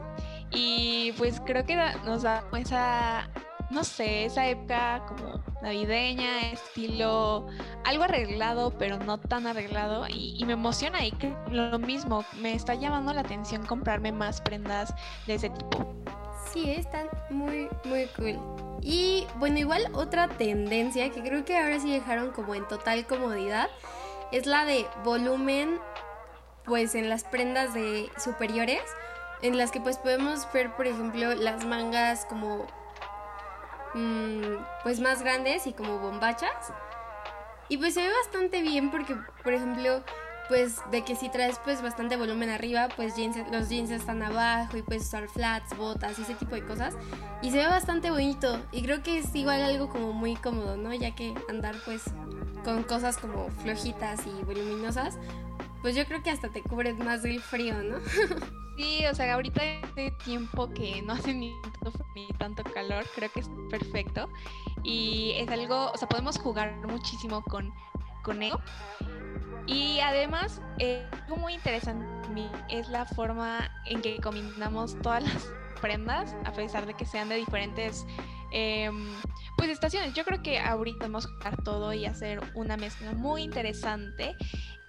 Y 0.51 1.13
pues 1.19 1.41
creo 1.45 1.65
que 1.65 1.77
nos 2.05 2.23
da 2.23 2.45
esa, 2.57 3.29
no 3.71 3.85
sé, 3.85 4.27
esa 4.27 4.47
época 4.47 5.05
como 5.09 5.43
navideña, 5.63 6.53
estilo 6.53 7.47
algo 7.85 8.05
arreglado, 8.05 8.71
pero 8.79 8.99
no 8.99 9.19
tan 9.19 9.47
arreglado. 9.47 10.07
Y, 10.09 10.43
me 10.45 10.53
emociona 10.53 11.05
y 11.05 11.13
lo 11.51 11.79
mismo, 11.79 12.25
me 12.41 12.55
está 12.55 12.75
llamando 12.75 13.13
la 13.13 13.23
atención 13.23 13.67
comprarme 13.67 14.13
más 14.13 14.41
prendas 14.41 14.95
de 15.27 15.35
ese 15.35 15.51
tipo. 15.51 15.95
Sí, 16.53 16.71
están 16.71 17.09
muy, 17.31 17.69
muy 17.85 18.07
cool. 18.17 18.39
Y 18.81 19.27
bueno, 19.39 19.59
igual 19.59 19.89
otra 19.95 20.29
tendencia 20.29 21.11
que 21.11 21.23
creo 21.23 21.45
que 21.45 21.59
ahora 21.59 21.81
sí 21.81 21.91
dejaron 21.91 22.31
como 22.31 22.55
en 22.55 22.67
total 22.69 23.05
comodidad 23.07 23.69
es 24.33 24.47
la 24.47 24.65
de 24.65 24.87
volumen, 25.05 25.81
pues 26.65 26.95
en 26.95 27.09
las 27.09 27.25
prendas 27.25 27.75
de 27.75 28.09
superiores 28.17 28.83
en 29.43 29.59
las 29.59 29.71
que 29.71 29.81
pues 29.81 29.99
podemos 29.99 30.51
ver, 30.53 30.75
por 30.75 30.87
ejemplo, 30.87 31.35
las 31.35 31.65
mangas 31.65 32.25
como 32.27 32.67
mm, 33.95 34.57
pues 34.83 35.01
más 35.01 35.23
grandes 35.23 35.67
y 35.67 35.73
como 35.73 35.99
bombachas. 35.99 36.73
Y 37.69 37.79
pues 37.79 37.95
se 37.95 38.03
ve 38.03 38.13
bastante 38.23 38.63
bien 38.63 38.91
porque, 38.91 39.17
por 39.43 39.53
ejemplo, 39.53 40.03
pues 40.49 40.77
de 40.91 41.03
que 41.03 41.17
si 41.17 41.29
traes 41.29 41.59
pues 41.65 41.83
bastante 41.83 42.17
volumen 42.17 42.51
arriba, 42.51 42.89
pues 42.95 43.17
jeans, 43.17 43.37
los 43.51 43.69
jeans 43.69 43.91
están 43.91 44.23
abajo 44.23 44.77
y 44.77 44.83
puedes 44.83 45.03
usar 45.03 45.29
flats, 45.29 45.77
botas 45.77 46.19
y 46.19 46.23
ese 46.23 46.35
tipo 46.35 46.55
de 46.55 46.65
cosas. 46.65 46.95
Y 47.43 47.51
se 47.51 47.59
ve 47.59 47.67
bastante 47.67 48.11
bonito 48.11 48.65
y 48.73 48.83
creo 48.83 49.03
que 49.03 49.19
es 49.19 49.35
igual 49.35 49.63
algo 49.63 49.89
como 49.89 50.13
muy 50.13 50.37
cómodo, 50.37 50.77
¿no? 50.77 50.95
Ya 50.95 51.15
que 51.15 51.35
andar 51.49 51.75
pues 51.85 52.03
con 52.65 52.85
cosas 52.85 53.17
como 53.17 53.49
flojitas 53.63 54.27
y 54.27 54.45
voluminosas, 54.45 55.19
pues 55.83 55.95
yo 55.95 56.05
creo 56.07 56.23
que 56.23 56.31
hasta 56.31 56.49
te 56.49 56.63
cubres 56.63 56.97
más 56.99 57.23
del 57.23 57.41
frío, 57.41 57.75
¿no? 57.83 57.99
Sí, 58.77 59.07
o 59.07 59.15
sea, 59.15 59.35
ahorita 59.35 59.63
este 59.65 60.11
tiempo 60.25 60.69
que 60.75 61.01
no 61.03 61.15
hace 61.15 61.33
ni 61.33 61.55
tanto, 62.39 62.63
calor, 62.65 63.05
creo 63.15 63.31
que 63.33 63.41
es 63.41 63.51
perfecto. 63.71 64.29
Y 64.83 65.33
es 65.37 65.49
algo, 65.49 65.91
o 65.93 65.97
sea, 65.97 66.09
podemos 66.09 66.39
jugar 66.39 66.75
muchísimo 66.87 67.43
con, 67.43 67.73
conejo. 68.23 68.61
Y 69.67 69.99
además, 70.01 70.61
eh, 70.79 71.09
algo 71.23 71.37
muy 71.37 71.55
interesante 71.55 72.05
es 72.69 72.89
la 72.89 73.07
forma 73.07 73.71
en 73.87 74.03
que 74.03 74.19
combinamos 74.19 75.01
todas 75.01 75.23
las 75.23 75.53
prendas, 75.81 76.37
a 76.45 76.53
pesar 76.53 76.87
de 76.87 76.95
que 76.95 77.07
sean 77.07 77.29
de 77.29 77.37
diferentes 77.37 78.07
em, 78.53 79.09
pues 79.57 79.71
estaciones. 79.71 80.13
Yo 80.15 80.25
creo 80.25 80.43
que 80.43 80.59
ahorita 80.59 80.99
podemos 80.99 81.27
jugar 81.27 81.63
todo 81.63 81.93
y 81.93 82.05
hacer 82.05 82.41
una 82.55 82.77
mezcla 82.77 83.13
muy 83.13 83.43
interesante. 83.43 84.37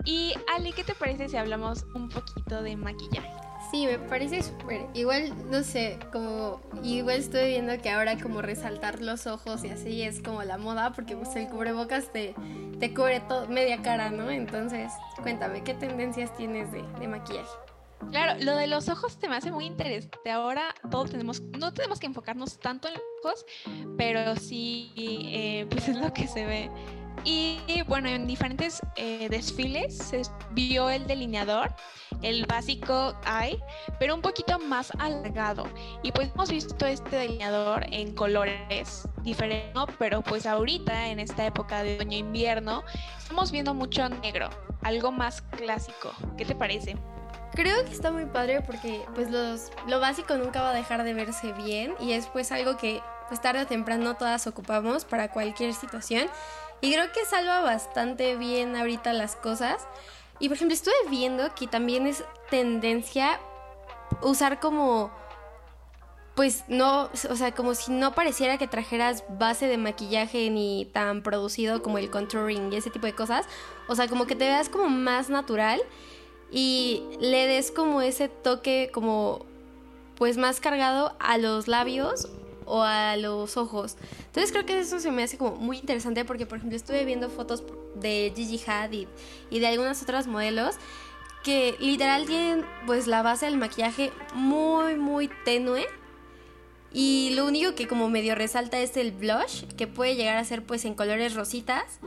Y 0.03 0.33
Ali, 0.55 0.73
¿qué 0.73 0.83
te 0.83 0.93
parece 0.93 1.29
si 1.29 1.37
hablamos 1.37 1.85
un 1.93 2.09
poquito 2.09 2.61
de 2.61 2.75
maquillaje? 2.75 3.46
Sí, 3.71 3.85
me 3.85 3.99
parece 3.99 4.43
súper. 4.43 4.85
Igual, 4.93 5.33
no 5.51 5.61
sé, 5.63 5.99
como. 6.13 6.61
Igual 6.83 7.17
estoy 7.17 7.49
viendo 7.49 7.77
que 7.81 7.89
ahora, 7.89 8.17
como 8.17 8.41
resaltar 8.41 9.01
los 9.01 9.27
ojos 9.27 9.63
y 9.65 9.69
así 9.69 10.03
es 10.03 10.21
como 10.21 10.43
la 10.43 10.57
moda, 10.57 10.93
porque 10.93 11.17
pues 11.17 11.35
el 11.35 11.47
cubrebocas 11.47 12.11
te, 12.13 12.33
te 12.79 12.93
cubre 12.93 13.19
todo, 13.21 13.47
media 13.47 13.81
cara, 13.81 14.09
¿no? 14.09 14.29
Entonces, 14.29 14.91
cuéntame, 15.21 15.63
¿qué 15.63 15.73
tendencias 15.73 16.35
tienes 16.37 16.71
de, 16.71 16.83
de 16.99 17.07
maquillaje? 17.07 17.49
Claro, 18.11 18.39
lo 18.41 18.55
de 18.55 18.67
los 18.67 18.87
ojos 18.89 19.17
te 19.17 19.27
me 19.27 19.35
hace 19.35 19.51
muy 19.51 19.65
interesante. 19.65 20.31
Ahora 20.31 20.73
todos 20.89 21.09
tenemos, 21.11 21.41
no 21.41 21.73
tenemos 21.73 21.99
que 21.99 22.05
enfocarnos 22.05 22.59
tanto 22.59 22.87
en 22.87 22.93
los 22.93 23.03
ojos, 23.23 23.45
pero 23.97 24.35
sí, 24.35 24.91
eh, 24.95 25.65
pues 25.69 25.89
es 25.89 25.97
lo 25.97 26.13
que 26.13 26.27
se 26.27 26.45
ve. 26.45 26.71
Y 27.23 27.59
bueno, 27.87 28.07
en 28.09 28.27
diferentes 28.27 28.81
eh, 28.95 29.27
desfiles 29.29 29.97
se 29.97 30.21
vio 30.51 30.89
el 30.89 31.07
delineador, 31.07 31.73
el 32.21 32.45
básico 32.45 33.19
eye, 33.25 33.61
pero 33.99 34.15
un 34.15 34.21
poquito 34.21 34.59
más 34.59 34.91
alargado. 34.99 35.67
Y 36.03 36.11
pues 36.11 36.29
hemos 36.33 36.49
visto 36.49 36.85
este 36.85 37.15
delineador 37.15 37.85
en 37.91 38.13
colores 38.13 39.07
diferentes, 39.23 39.83
pero 39.99 40.21
pues 40.21 40.45
ahorita 40.45 41.07
en 41.09 41.19
esta 41.19 41.45
época 41.45 41.83
de 41.83 41.95
otoño-invierno 41.95 42.83
estamos 43.17 43.51
viendo 43.51 43.73
mucho 43.73 44.07
negro, 44.09 44.49
algo 44.83 45.11
más 45.11 45.41
clásico. 45.41 46.11
¿Qué 46.37 46.45
te 46.45 46.55
parece? 46.55 46.95
Creo 47.53 47.83
que 47.85 47.91
está 47.91 48.11
muy 48.11 48.25
padre 48.25 48.61
porque 48.61 49.01
pues 49.15 49.31
los, 49.31 49.71
lo 49.87 49.99
básico 49.99 50.35
nunca 50.37 50.61
va 50.61 50.69
a 50.69 50.73
dejar 50.73 51.03
de 51.03 51.13
verse 51.13 51.53
bien 51.53 51.93
y 51.99 52.11
es 52.11 52.27
pues 52.27 52.51
algo 52.51 52.77
que 52.77 53.01
pues 53.27 53.41
tarde 53.41 53.61
o 53.61 53.67
temprano 53.67 54.15
todas 54.15 54.47
ocupamos 54.47 55.05
para 55.05 55.29
cualquier 55.31 55.73
situación 55.73 56.27
y 56.81 56.93
creo 56.93 57.11
que 57.11 57.25
salva 57.25 57.61
bastante 57.61 58.35
bien 58.35 58.75
ahorita 58.75 59.13
las 59.13 59.35
cosas. 59.35 59.87
Y 60.39 60.49
por 60.49 60.57
ejemplo 60.57 60.75
estuve 60.75 60.93
viendo 61.09 61.53
que 61.55 61.67
también 61.67 62.05
es 62.05 62.23
tendencia 62.49 63.39
usar 64.21 64.59
como 64.59 65.11
pues 66.35 66.65
no, 66.67 67.09
o 67.31 67.35
sea, 67.35 67.51
como 67.55 67.73
si 67.73 67.91
no 67.91 68.13
pareciera 68.13 68.59
que 68.59 68.67
trajeras 68.67 69.23
base 69.27 69.65
de 69.65 69.77
maquillaje 69.79 70.51
ni 70.51 70.85
tan 70.85 71.23
producido 71.23 71.81
como 71.81 71.97
el 71.97 72.11
contouring 72.11 72.71
y 72.71 72.75
ese 72.75 72.91
tipo 72.91 73.07
de 73.07 73.15
cosas. 73.15 73.47
O 73.87 73.95
sea, 73.95 74.07
como 74.07 74.27
que 74.27 74.35
te 74.35 74.45
veas 74.45 74.69
como 74.69 74.87
más 74.87 75.31
natural 75.31 75.81
y 76.51 77.01
le 77.19 77.47
des 77.47 77.71
como 77.71 78.01
ese 78.01 78.29
toque 78.29 78.91
como 78.93 79.47
pues 80.15 80.37
más 80.37 80.59
cargado 80.59 81.15
a 81.19 81.39
los 81.39 81.67
labios 81.67 82.29
o 82.67 82.83
a 82.83 83.17
los 83.17 83.57
ojos. 83.57 83.97
Entonces 84.27 84.51
creo 84.51 84.65
que 84.65 84.79
eso 84.79 84.99
se 84.99 85.11
me 85.11 85.23
hace 85.23 85.37
como 85.37 85.55
muy 85.55 85.77
interesante 85.77 86.25
porque 86.25 86.45
por 86.45 86.57
ejemplo 86.57 86.75
estuve 86.75 87.05
viendo 87.05 87.29
fotos 87.29 87.63
de 87.95 88.31
Gigi 88.35 88.61
Hadid 88.69 89.07
y 89.49 89.59
de 89.59 89.67
algunas 89.67 90.01
otras 90.03 90.27
modelos 90.27 90.75
que 91.43 91.75
literal 91.79 92.25
tienen 92.25 92.65
pues 92.85 93.07
la 93.07 93.21
base 93.21 93.45
del 93.45 93.57
maquillaje 93.57 94.11
muy 94.33 94.95
muy 94.95 95.29
tenue 95.45 95.87
y 96.91 97.31
lo 97.35 97.45
único 97.45 97.75
que 97.75 97.87
como 97.87 98.09
medio 98.09 98.35
resalta 98.35 98.79
es 98.79 98.97
el 98.97 99.11
blush 99.11 99.65
que 99.77 99.87
puede 99.87 100.15
llegar 100.15 100.37
a 100.37 100.43
ser 100.43 100.63
pues 100.63 100.85
en 100.85 100.93
colores 100.93 101.35
rositas 101.35 101.99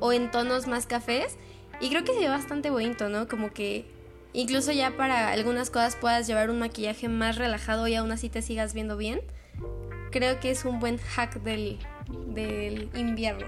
o 0.00 0.12
en 0.12 0.30
tonos 0.30 0.66
más 0.66 0.86
cafés 0.86 1.36
y 1.80 1.88
creo 1.88 2.04
que 2.04 2.12
se 2.12 2.20
ve 2.20 2.28
bastante 2.28 2.70
bonito, 2.70 3.08
¿no? 3.08 3.26
Como 3.26 3.52
que 3.52 3.99
incluso 4.32 4.72
ya 4.72 4.96
para 4.96 5.30
algunas 5.30 5.70
cosas 5.70 5.96
puedas 5.96 6.26
llevar 6.26 6.50
un 6.50 6.58
maquillaje 6.58 7.08
más 7.08 7.36
relajado 7.36 7.88
y 7.88 7.94
aún 7.94 8.12
así 8.12 8.28
te 8.28 8.42
sigas 8.42 8.74
viendo 8.74 8.96
bien. 8.96 9.20
Creo 10.10 10.40
que 10.40 10.50
es 10.50 10.64
un 10.64 10.80
buen 10.80 10.98
hack 10.98 11.42
del, 11.42 11.78
del 12.26 12.90
invierno. 12.94 13.46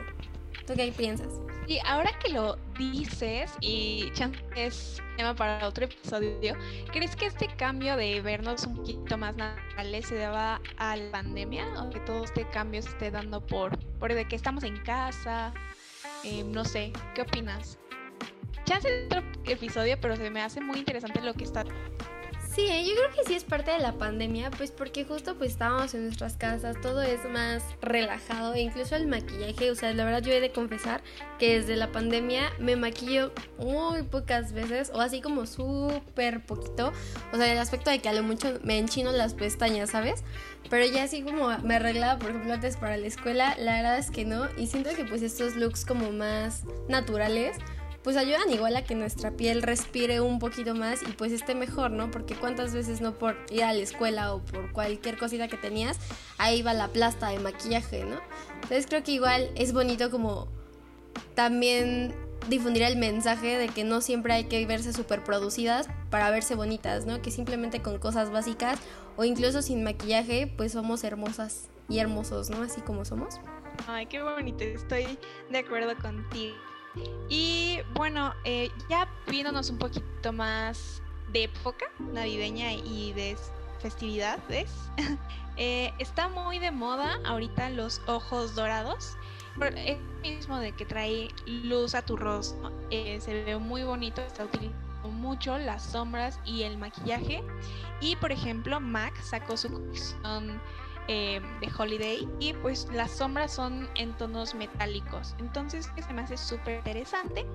¿Tú 0.66 0.74
qué 0.74 0.92
piensas? 0.96 1.40
Y 1.66 1.78
ahora 1.86 2.10
que 2.18 2.32
lo 2.32 2.58
dices, 2.76 3.52
y 3.60 4.12
es 4.56 5.00
tema 5.16 5.34
para 5.34 5.66
otro 5.66 5.84
episodio, 5.84 6.56
¿crees 6.92 7.14
que 7.14 7.26
este 7.26 7.46
cambio 7.56 7.96
de 7.96 8.20
vernos 8.20 8.64
un 8.66 8.76
poquito 8.76 9.16
más 9.16 9.36
naturales 9.36 10.06
se 10.06 10.16
deba 10.16 10.60
a 10.78 10.96
la 10.96 11.10
pandemia? 11.12 11.66
¿O 11.80 11.90
que 11.90 12.00
todo 12.00 12.24
este 12.24 12.48
cambio 12.48 12.82
se 12.82 12.88
esté 12.90 13.10
dando 13.10 13.40
por, 13.40 13.78
por 13.98 14.12
de 14.12 14.26
que 14.26 14.36
estamos 14.36 14.64
en 14.64 14.76
casa? 14.82 15.52
Eh, 16.24 16.42
no 16.44 16.64
sé, 16.64 16.92
¿qué 17.14 17.22
opinas? 17.22 17.78
Hace 18.72 19.06
otro 19.06 19.22
episodio, 19.44 19.98
pero 20.00 20.16
se 20.16 20.30
me 20.30 20.42
hace 20.42 20.60
muy 20.60 20.78
interesante 20.78 21.20
lo 21.20 21.34
que 21.34 21.44
está. 21.44 21.64
Sí, 22.54 22.66
¿eh? 22.68 22.84
yo 22.86 22.94
creo 22.94 23.10
que 23.16 23.24
sí 23.26 23.34
es 23.34 23.44
parte 23.44 23.70
de 23.70 23.78
la 23.78 23.92
pandemia, 23.92 24.50
pues 24.50 24.70
porque 24.70 25.06
justo 25.06 25.36
pues 25.38 25.52
estábamos 25.52 25.94
en 25.94 26.04
nuestras 26.04 26.36
casas, 26.36 26.78
todo 26.82 27.00
es 27.00 27.24
más 27.24 27.62
relajado, 27.80 28.52
e 28.52 28.60
incluso 28.60 28.94
el 28.94 29.06
maquillaje, 29.06 29.70
o 29.70 29.74
sea, 29.74 29.94
la 29.94 30.04
verdad 30.04 30.20
yo 30.20 30.32
he 30.32 30.40
de 30.40 30.52
confesar 30.52 31.00
que 31.38 31.58
desde 31.58 31.76
la 31.76 31.90
pandemia 31.92 32.52
me 32.58 32.76
maquillo 32.76 33.32
muy 33.58 34.02
pocas 34.02 34.52
veces, 34.52 34.90
o 34.92 35.00
así 35.00 35.22
como 35.22 35.46
súper 35.46 36.44
poquito, 36.44 36.92
o 37.32 37.36
sea, 37.38 37.50
el 37.50 37.58
aspecto 37.58 37.90
de 37.90 38.00
que 38.00 38.10
a 38.10 38.12
lo 38.12 38.22
mucho 38.22 38.60
me 38.62 38.78
enchino 38.78 39.12
las 39.12 39.32
pestañas, 39.32 39.88
¿sabes? 39.88 40.22
Pero 40.68 40.84
ya 40.84 41.04
así 41.04 41.22
como 41.22 41.56
me 41.60 41.76
arreglaba, 41.76 42.18
por 42.18 42.30
ejemplo, 42.30 42.52
antes 42.52 42.76
para 42.76 42.98
la 42.98 43.06
escuela, 43.06 43.56
la 43.58 43.76
verdad 43.76 43.96
es 43.96 44.10
que 44.10 44.26
no, 44.26 44.46
y 44.58 44.66
siento 44.66 44.90
que 44.94 45.06
pues 45.06 45.22
estos 45.22 45.56
looks 45.56 45.86
como 45.86 46.12
más 46.12 46.64
naturales, 46.86 47.56
pues 48.02 48.16
ayudan 48.16 48.50
igual 48.50 48.76
a 48.76 48.84
que 48.84 48.94
nuestra 48.94 49.30
piel 49.32 49.62
respire 49.62 50.20
un 50.20 50.38
poquito 50.38 50.74
más 50.74 51.02
y 51.02 51.12
pues 51.12 51.32
esté 51.32 51.54
mejor, 51.54 51.90
¿no? 51.90 52.10
Porque 52.10 52.34
cuántas 52.34 52.74
veces 52.74 53.00
no 53.00 53.14
por 53.14 53.36
ir 53.50 53.64
a 53.64 53.72
la 53.72 53.80
escuela 53.80 54.34
o 54.34 54.40
por 54.40 54.72
cualquier 54.72 55.16
cosita 55.16 55.48
que 55.48 55.56
tenías, 55.56 55.98
ahí 56.38 56.62
va 56.62 56.74
la 56.74 56.88
plasta 56.88 57.28
de 57.28 57.38
maquillaje, 57.38 58.04
¿no? 58.04 58.20
Entonces 58.54 58.86
creo 58.86 59.02
que 59.02 59.12
igual 59.12 59.50
es 59.54 59.72
bonito 59.72 60.10
como 60.10 60.48
también 61.34 62.14
difundir 62.48 62.82
el 62.82 62.96
mensaje 62.96 63.56
de 63.56 63.68
que 63.68 63.84
no 63.84 64.00
siempre 64.00 64.32
hay 64.32 64.44
que 64.44 64.64
verse 64.66 64.92
súper 64.92 65.22
producidas 65.22 65.88
para 66.10 66.30
verse 66.30 66.56
bonitas, 66.56 67.06
¿no? 67.06 67.22
Que 67.22 67.30
simplemente 67.30 67.80
con 67.82 67.98
cosas 67.98 68.30
básicas 68.30 68.80
o 69.16 69.24
incluso 69.24 69.62
sin 69.62 69.84
maquillaje, 69.84 70.52
pues 70.56 70.72
somos 70.72 71.04
hermosas 71.04 71.68
y 71.88 71.98
hermosos, 71.98 72.50
¿no? 72.50 72.62
Así 72.62 72.80
como 72.80 73.04
somos. 73.04 73.36
Ay, 73.86 74.06
qué 74.06 74.22
bonito, 74.22 74.64
estoy 74.64 75.18
de 75.50 75.58
acuerdo 75.58 75.96
contigo. 75.96 76.56
Y 77.28 77.80
bueno, 77.94 78.34
eh, 78.44 78.70
ya 78.88 79.08
viéndonos 79.26 79.70
un 79.70 79.78
poquito 79.78 80.32
más 80.32 81.02
de 81.32 81.44
época 81.44 81.86
navideña 81.98 82.72
y 82.72 83.12
de 83.14 83.36
festividades, 83.80 84.70
eh, 85.56 85.92
está 85.98 86.28
muy 86.28 86.58
de 86.58 86.70
moda 86.70 87.18
ahorita 87.24 87.70
los 87.70 88.00
ojos 88.06 88.54
dorados. 88.54 89.16
Es 89.76 89.98
mismo 90.22 90.58
de 90.58 90.72
que 90.72 90.86
trae 90.86 91.28
luz 91.46 91.94
a 91.94 92.02
tu 92.02 92.16
rostro, 92.16 92.72
eh, 92.90 93.20
se 93.20 93.44
ve 93.44 93.58
muy 93.58 93.82
bonito, 93.82 94.22
está 94.22 94.44
utilizando 94.44 94.92
mucho 95.10 95.58
las 95.58 95.82
sombras 95.82 96.38
y 96.44 96.62
el 96.62 96.78
maquillaje. 96.78 97.42
Y 98.00 98.16
por 98.16 98.32
ejemplo, 98.32 98.80
MAC 98.80 99.20
sacó 99.22 99.56
su 99.56 99.70
colección 99.70 100.60
eh, 101.08 101.40
de 101.60 101.70
Holiday 101.76 102.28
y 102.38 102.52
pues 102.54 102.88
las 102.92 103.10
sombras 103.10 103.52
son 103.52 103.88
en 103.96 104.12
tonos 104.16 104.54
metálicos. 104.54 105.34
Entonces 105.38 105.90
se 105.96 106.12
me 106.12 106.22
hace 106.22 106.36
súper 106.36 106.78
interesante. 106.78 107.46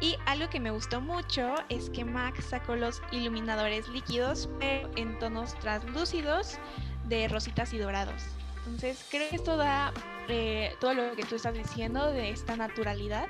Y 0.00 0.16
algo 0.26 0.48
que 0.48 0.60
me 0.60 0.70
gustó 0.70 1.00
mucho 1.00 1.54
es 1.68 1.90
que 1.90 2.04
MAC 2.04 2.40
sacó 2.40 2.76
los 2.76 3.00
iluminadores 3.12 3.88
líquidos 3.88 4.48
pero 4.58 4.90
en 4.96 5.18
tonos 5.18 5.54
translúcidos 5.60 6.58
de 7.04 7.28
rositas 7.28 7.72
y 7.72 7.78
dorados. 7.78 8.22
Entonces 8.64 9.06
creo 9.10 9.28
que 9.30 9.36
esto 9.36 9.56
da 9.56 9.92
eh, 10.28 10.74
todo 10.80 10.94
lo 10.94 11.16
que 11.16 11.24
tú 11.24 11.36
estás 11.36 11.54
diciendo 11.54 12.12
de 12.12 12.30
esta 12.30 12.56
naturalidad. 12.56 13.28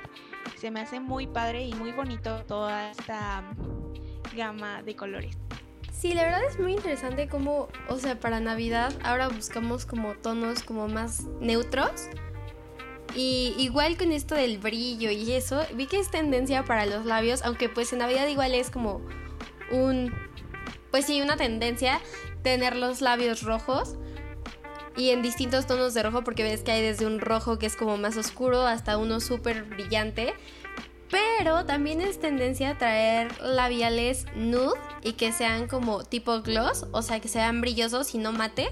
Se 0.55 0.71
me 0.71 0.81
hace 0.81 0.99
muy 0.99 1.27
padre 1.27 1.61
y 1.61 1.73
muy 1.73 1.91
bonito 1.91 2.43
toda 2.45 2.91
esta 2.91 3.43
gama 4.35 4.81
de 4.83 4.95
colores 4.95 5.37
Sí, 5.99 6.13
la 6.13 6.23
verdad 6.23 6.45
es 6.45 6.57
muy 6.57 6.71
interesante 6.71 7.27
cómo, 7.27 7.67
o 7.89 7.97
sea, 7.97 8.17
para 8.17 8.39
Navidad 8.39 8.93
ahora 9.03 9.27
buscamos 9.27 9.85
como 9.85 10.13
tonos 10.13 10.63
como 10.63 10.87
más 10.87 11.25
neutros. 11.41 12.07
Y 13.15 13.53
igual 13.57 13.97
con 13.97 14.13
esto 14.13 14.33
del 14.33 14.59
brillo 14.59 15.11
y 15.11 15.33
eso, 15.33 15.61
vi 15.73 15.87
que 15.87 15.99
es 15.99 16.09
tendencia 16.09 16.63
para 16.63 16.85
los 16.85 17.05
labios, 17.05 17.41
aunque 17.43 17.67
pues 17.67 17.91
en 17.91 17.99
Navidad 17.99 18.27
igual 18.27 18.55
es 18.55 18.69
como 18.69 19.01
un, 19.71 20.13
pues 20.89 21.03
sí, 21.03 21.21
una 21.21 21.35
tendencia 21.35 21.99
tener 22.43 22.77
los 22.77 23.01
labios 23.01 23.43
rojos 23.43 23.95
y 24.95 25.09
en 25.09 25.21
distintos 25.21 25.67
tonos 25.67 25.93
de 25.93 26.03
rojo 26.03 26.23
porque 26.23 26.43
ves 26.43 26.61
que 26.61 26.71
hay 26.71 26.81
desde 26.81 27.07
un 27.07 27.19
rojo 27.19 27.59
que 27.59 27.65
es 27.65 27.75
como 27.75 27.97
más 27.97 28.15
oscuro 28.15 28.61
hasta 28.61 28.97
uno 28.97 29.19
súper 29.19 29.63
brillante. 29.63 30.33
Pero 31.09 31.65
también 31.65 32.01
es 32.01 32.19
tendencia 32.19 32.71
a 32.71 32.77
traer 32.77 33.41
labiales 33.41 34.25
nude 34.35 34.77
y 35.03 35.13
que 35.13 35.31
sean 35.31 35.67
como 35.67 36.03
tipo 36.03 36.41
gloss, 36.41 36.85
o 36.91 37.01
sea, 37.01 37.19
que 37.19 37.27
sean 37.27 37.61
brillosos 37.61 38.13
y 38.13 38.19
no 38.19 38.31
mate. 38.31 38.69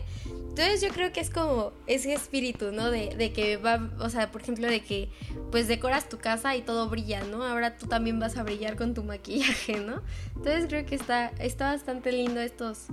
Entonces 0.58 0.82
yo 0.82 0.90
creo 0.90 1.14
que 1.14 1.20
es 1.20 1.30
como 1.30 1.72
ese 1.86 2.14
espíritu, 2.14 2.72
¿no? 2.72 2.90
De, 2.90 3.32
que 3.32 3.58
va, 3.58 3.92
o 4.00 4.10
sea, 4.10 4.32
por 4.32 4.42
ejemplo, 4.42 4.68
de 4.68 4.82
que 4.82 5.08
pues 5.52 5.68
decoras 5.68 6.10
tu 6.10 6.18
casa 6.18 6.56
y 6.56 6.64
todo 6.64 6.90
brilla, 6.90 7.24
¿no? 7.24 7.44
Ahora 7.44 7.78
tú 7.78 7.86
también 7.86 8.20
vas 8.20 8.38
a 8.38 8.44
brillar 8.44 8.76
con 8.76 8.96
tu 8.96 9.04
maquillaje, 9.04 9.80
¿no? 9.80 10.02
Entonces 10.36 10.66
creo 10.68 10.84
que 10.84 10.96
está, 10.96 11.28
está 11.38 11.74
bastante 11.74 12.12
lindo 12.12 12.40
estos, 12.40 12.88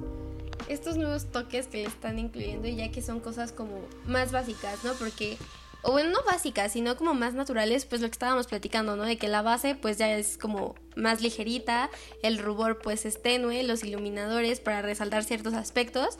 estos 0.69 0.99
nuevos 0.99 1.33
toques 1.33 1.67
que 1.67 1.79
le 1.79 1.89
están 1.89 2.19
incluyendo 2.19 2.69
y 2.69 2.77
ya 2.77 2.91
que 2.91 3.01
son 3.01 3.21
cosas 3.21 3.51
como 3.51 3.81
más 4.07 4.31
básicas, 4.31 4.85
¿no? 4.85 4.93
Porque 4.93 5.39
o 5.85 5.93
bueno, 5.93 6.11
no 6.11 6.19
básicas, 6.25 6.73
sino 6.73 6.97
como 6.97 7.14
más 7.14 7.35
naturales, 7.35 7.85
pues 7.85 8.00
lo 8.00 8.09
que 8.09 8.12
estábamos 8.12 8.47
platicando, 8.47 8.97
¿no? 8.97 9.05
De 9.05 9.19
que 9.19 9.29
la 9.29 9.43
base 9.43 9.75
pues 9.75 9.99
ya 9.99 10.17
es 10.17 10.38
como 10.38 10.75
más 10.97 11.21
ligerita, 11.21 11.91
el 12.23 12.38
rubor 12.38 12.79
pues 12.79 13.05
es 13.05 13.21
tenue, 13.21 13.62
los 13.62 13.85
iluminadores 13.85 14.61
para 14.61 14.83
resaltar 14.83 15.25
ciertos 15.25 15.53
aspectos 15.55 16.19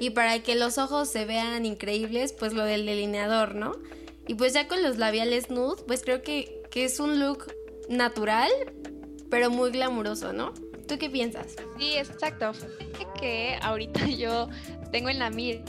y 0.00 0.10
para 0.10 0.42
que 0.42 0.54
los 0.54 0.78
ojos 0.78 1.10
se 1.10 1.26
vean 1.26 1.66
increíbles, 1.66 2.32
pues 2.32 2.54
lo 2.54 2.64
del 2.64 2.86
delineador, 2.86 3.54
¿no? 3.54 3.72
Y 4.26 4.34
pues 4.34 4.54
ya 4.54 4.66
con 4.66 4.82
los 4.82 4.96
labiales 4.98 5.50
nude, 5.50 5.82
pues 5.86 6.02
creo 6.02 6.22
que, 6.22 6.62
que 6.70 6.84
es 6.84 6.98
un 6.98 7.20
look 7.20 7.52
natural, 7.88 8.50
pero 9.28 9.50
muy 9.50 9.70
glamuroso, 9.72 10.32
¿no? 10.32 10.54
¿Tú 10.88 10.98
qué 10.98 11.10
piensas? 11.10 11.56
Sí, 11.78 11.96
exacto. 11.96 12.52
Que 13.20 13.58
ahorita 13.60 14.06
yo 14.18 14.48
tengo 14.90 15.10
en 15.10 15.18
la 15.18 15.30
mira 15.30 15.62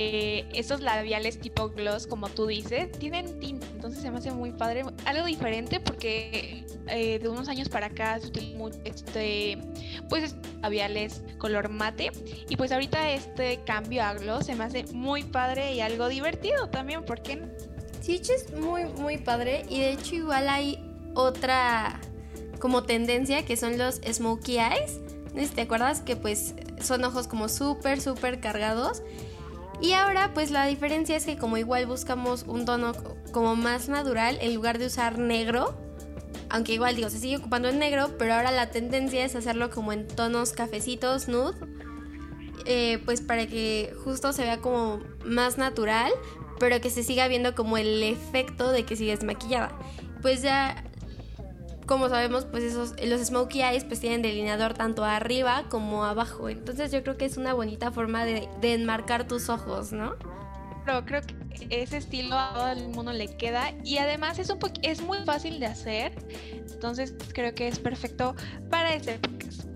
eh, 0.00 0.46
esos 0.54 0.80
labiales 0.80 1.40
tipo 1.40 1.70
gloss, 1.70 2.06
como 2.06 2.28
tú 2.28 2.46
dices, 2.46 2.92
tienen 2.92 3.40
tinte, 3.40 3.66
entonces 3.74 4.00
se 4.00 4.12
me 4.12 4.18
hace 4.18 4.30
muy 4.30 4.52
padre. 4.52 4.84
Algo 5.04 5.26
diferente 5.26 5.80
porque 5.80 6.64
eh, 6.86 7.18
de 7.18 7.28
unos 7.28 7.48
años 7.48 7.68
para 7.68 7.86
acá 7.86 8.20
se 8.20 8.28
utilizan 8.28 8.58
mucho 8.58 8.78
este, 8.84 9.58
pues 10.08 10.36
labiales 10.62 11.24
color 11.38 11.68
mate 11.68 12.12
y 12.48 12.56
pues 12.56 12.70
ahorita 12.70 13.10
este 13.10 13.58
cambio 13.66 14.04
a 14.04 14.14
gloss 14.14 14.46
se 14.46 14.54
me 14.54 14.62
hace 14.62 14.84
muy 14.92 15.24
padre 15.24 15.74
y 15.74 15.80
algo 15.80 16.08
divertido 16.08 16.68
también, 16.68 17.04
¿por 17.04 17.20
qué? 17.20 17.42
Sí, 18.00 18.22
es 18.22 18.52
muy, 18.54 18.84
muy 18.84 19.18
padre 19.18 19.64
y 19.68 19.80
de 19.80 19.92
hecho 19.94 20.14
igual 20.14 20.48
hay 20.48 20.78
otra 21.14 22.00
como 22.60 22.84
tendencia 22.84 23.44
que 23.44 23.56
son 23.56 23.78
los 23.78 23.96
smokey 23.96 24.58
eyes. 24.58 25.00
¿Te 25.56 25.62
acuerdas 25.62 26.02
que 26.02 26.14
pues 26.14 26.54
son 26.80 27.02
ojos 27.04 27.26
como 27.26 27.48
súper, 27.48 28.00
súper 28.00 28.38
cargados? 28.38 29.02
Y 29.80 29.92
ahora 29.92 30.32
pues 30.34 30.50
la 30.50 30.66
diferencia 30.66 31.16
es 31.16 31.24
que 31.24 31.36
como 31.36 31.56
igual 31.56 31.86
buscamos 31.86 32.44
un 32.46 32.64
tono 32.64 32.92
como 33.32 33.54
más 33.56 33.88
natural 33.88 34.38
en 34.40 34.54
lugar 34.54 34.78
de 34.78 34.86
usar 34.86 35.18
negro, 35.18 35.78
aunque 36.50 36.72
igual 36.72 36.96
digo, 36.96 37.10
se 37.10 37.18
sigue 37.18 37.36
ocupando 37.36 37.68
en 37.68 37.78
negro, 37.78 38.16
pero 38.18 38.34
ahora 38.34 38.50
la 38.50 38.70
tendencia 38.70 39.24
es 39.24 39.36
hacerlo 39.36 39.70
como 39.70 39.92
en 39.92 40.06
tonos 40.06 40.52
cafecitos, 40.52 41.28
nude, 41.28 41.54
eh, 42.64 43.00
pues 43.04 43.20
para 43.20 43.46
que 43.46 43.94
justo 44.04 44.32
se 44.32 44.42
vea 44.42 44.58
como 44.58 45.00
más 45.24 45.58
natural, 45.58 46.10
pero 46.58 46.80
que 46.80 46.90
se 46.90 47.02
siga 47.02 47.28
viendo 47.28 47.54
como 47.54 47.76
el 47.76 48.02
efecto 48.02 48.72
de 48.72 48.84
que 48.84 48.96
sigues 48.96 49.22
maquillada. 49.22 49.70
Pues 50.22 50.42
ya 50.42 50.84
como 51.88 52.10
sabemos, 52.10 52.44
pues 52.44 52.62
esos, 52.62 52.94
los 53.02 53.20
smokey 53.22 53.62
eyes 53.62 53.82
pues 53.82 53.98
tienen 53.98 54.20
delineador 54.20 54.74
tanto 54.74 55.04
arriba 55.04 55.64
como 55.70 56.04
abajo. 56.04 56.50
Entonces 56.50 56.92
yo 56.92 57.02
creo 57.02 57.16
que 57.16 57.24
es 57.24 57.38
una 57.38 57.54
bonita 57.54 57.90
forma 57.90 58.26
de, 58.26 58.48
enmarcar 58.62 59.26
tus 59.26 59.48
ojos, 59.48 59.90
¿no? 59.90 60.14
Pero 60.84 61.04
creo 61.06 61.22
que 61.22 61.34
ese 61.70 61.96
estilo 61.96 62.38
a 62.38 62.52
todo 62.54 62.68
el 62.68 62.88
mundo 62.88 63.12
le 63.12 63.26
queda 63.36 63.72
y 63.82 63.98
además 63.98 64.38
es, 64.38 64.50
un 64.50 64.58
es 64.82 65.00
muy 65.00 65.18
fácil 65.24 65.58
de 65.58 65.66
hacer. 65.66 66.12
Entonces 66.70 67.14
creo 67.32 67.54
que 67.54 67.68
es 67.68 67.78
perfecto 67.78 68.36
para 68.70 68.94
ese 68.94 69.18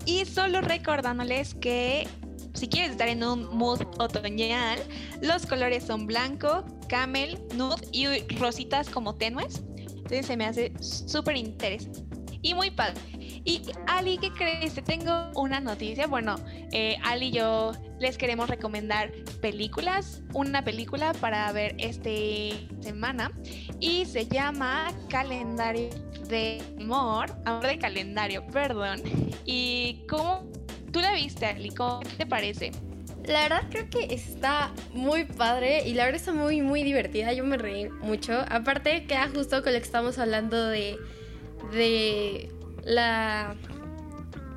Y 0.05 0.25
solo 0.25 0.61
recordándoles 0.61 1.55
que 1.55 2.07
si 2.53 2.67
quieres 2.67 2.91
estar 2.91 3.07
en 3.07 3.23
un 3.23 3.57
mood 3.57 3.81
otoñal, 3.97 4.79
los 5.21 5.47
colores 5.47 5.83
son 5.83 6.05
blanco, 6.05 6.63
camel, 6.87 7.39
nude 7.55 7.87
y 7.91 8.07
rositas 8.35 8.87
como 8.87 9.15
tenues. 9.15 9.63
Entonces 10.03 10.25
se 10.25 10.37
me 10.37 10.45
hace 10.45 10.73
súper 10.79 11.37
interesante 11.37 12.03
y 12.41 12.53
muy 12.53 12.69
padre. 12.69 13.01
Y 13.45 13.61
Ali, 13.87 14.17
¿qué 14.17 14.31
crees? 14.31 14.75
Te 14.75 14.81
tengo 14.81 15.31
una 15.35 15.59
noticia. 15.59 16.07
Bueno, 16.07 16.35
eh, 16.71 16.97
Ali 17.03 17.27
y 17.27 17.31
yo 17.31 17.71
les 17.99 18.17
queremos 18.17 18.49
recomendar 18.49 19.11
películas, 19.41 20.21
una 20.33 20.63
película 20.63 21.13
para 21.13 21.51
ver 21.51 21.75
este 21.77 22.67
semana 22.81 23.31
y 23.79 24.05
se 24.05 24.27
llama 24.27 24.91
Calendario 25.09 25.89
de 26.27 26.61
Amor, 26.79 27.31
Amor 27.45 27.67
de 27.67 27.77
Calendario, 27.79 28.45
perdón. 28.47 29.01
¿Y 29.45 30.05
cómo 30.09 30.49
tú 30.91 30.99
la 30.99 31.13
viste, 31.13 31.45
Ali? 31.45 31.69
¿Cómo 31.69 32.01
te 32.17 32.25
parece? 32.25 32.71
La 33.27 33.43
verdad 33.43 33.63
creo 33.69 33.89
que 33.89 34.13
está 34.13 34.71
muy 34.93 35.25
padre 35.25 35.87
y 35.87 35.93
la 35.93 36.05
verdad 36.05 36.19
está 36.19 36.33
muy 36.33 36.61
muy 36.61 36.83
divertida, 36.83 37.31
yo 37.33 37.45
me 37.45 37.57
reí 37.57 37.89
mucho. 37.89 38.33
Aparte 38.49 39.05
queda 39.05 39.29
justo 39.33 39.63
con 39.63 39.73
lo 39.73 39.79
que 39.79 39.85
estamos 39.85 40.17
hablando 40.17 40.67
de 40.67 40.97
de 41.71 42.51
la 42.83 43.55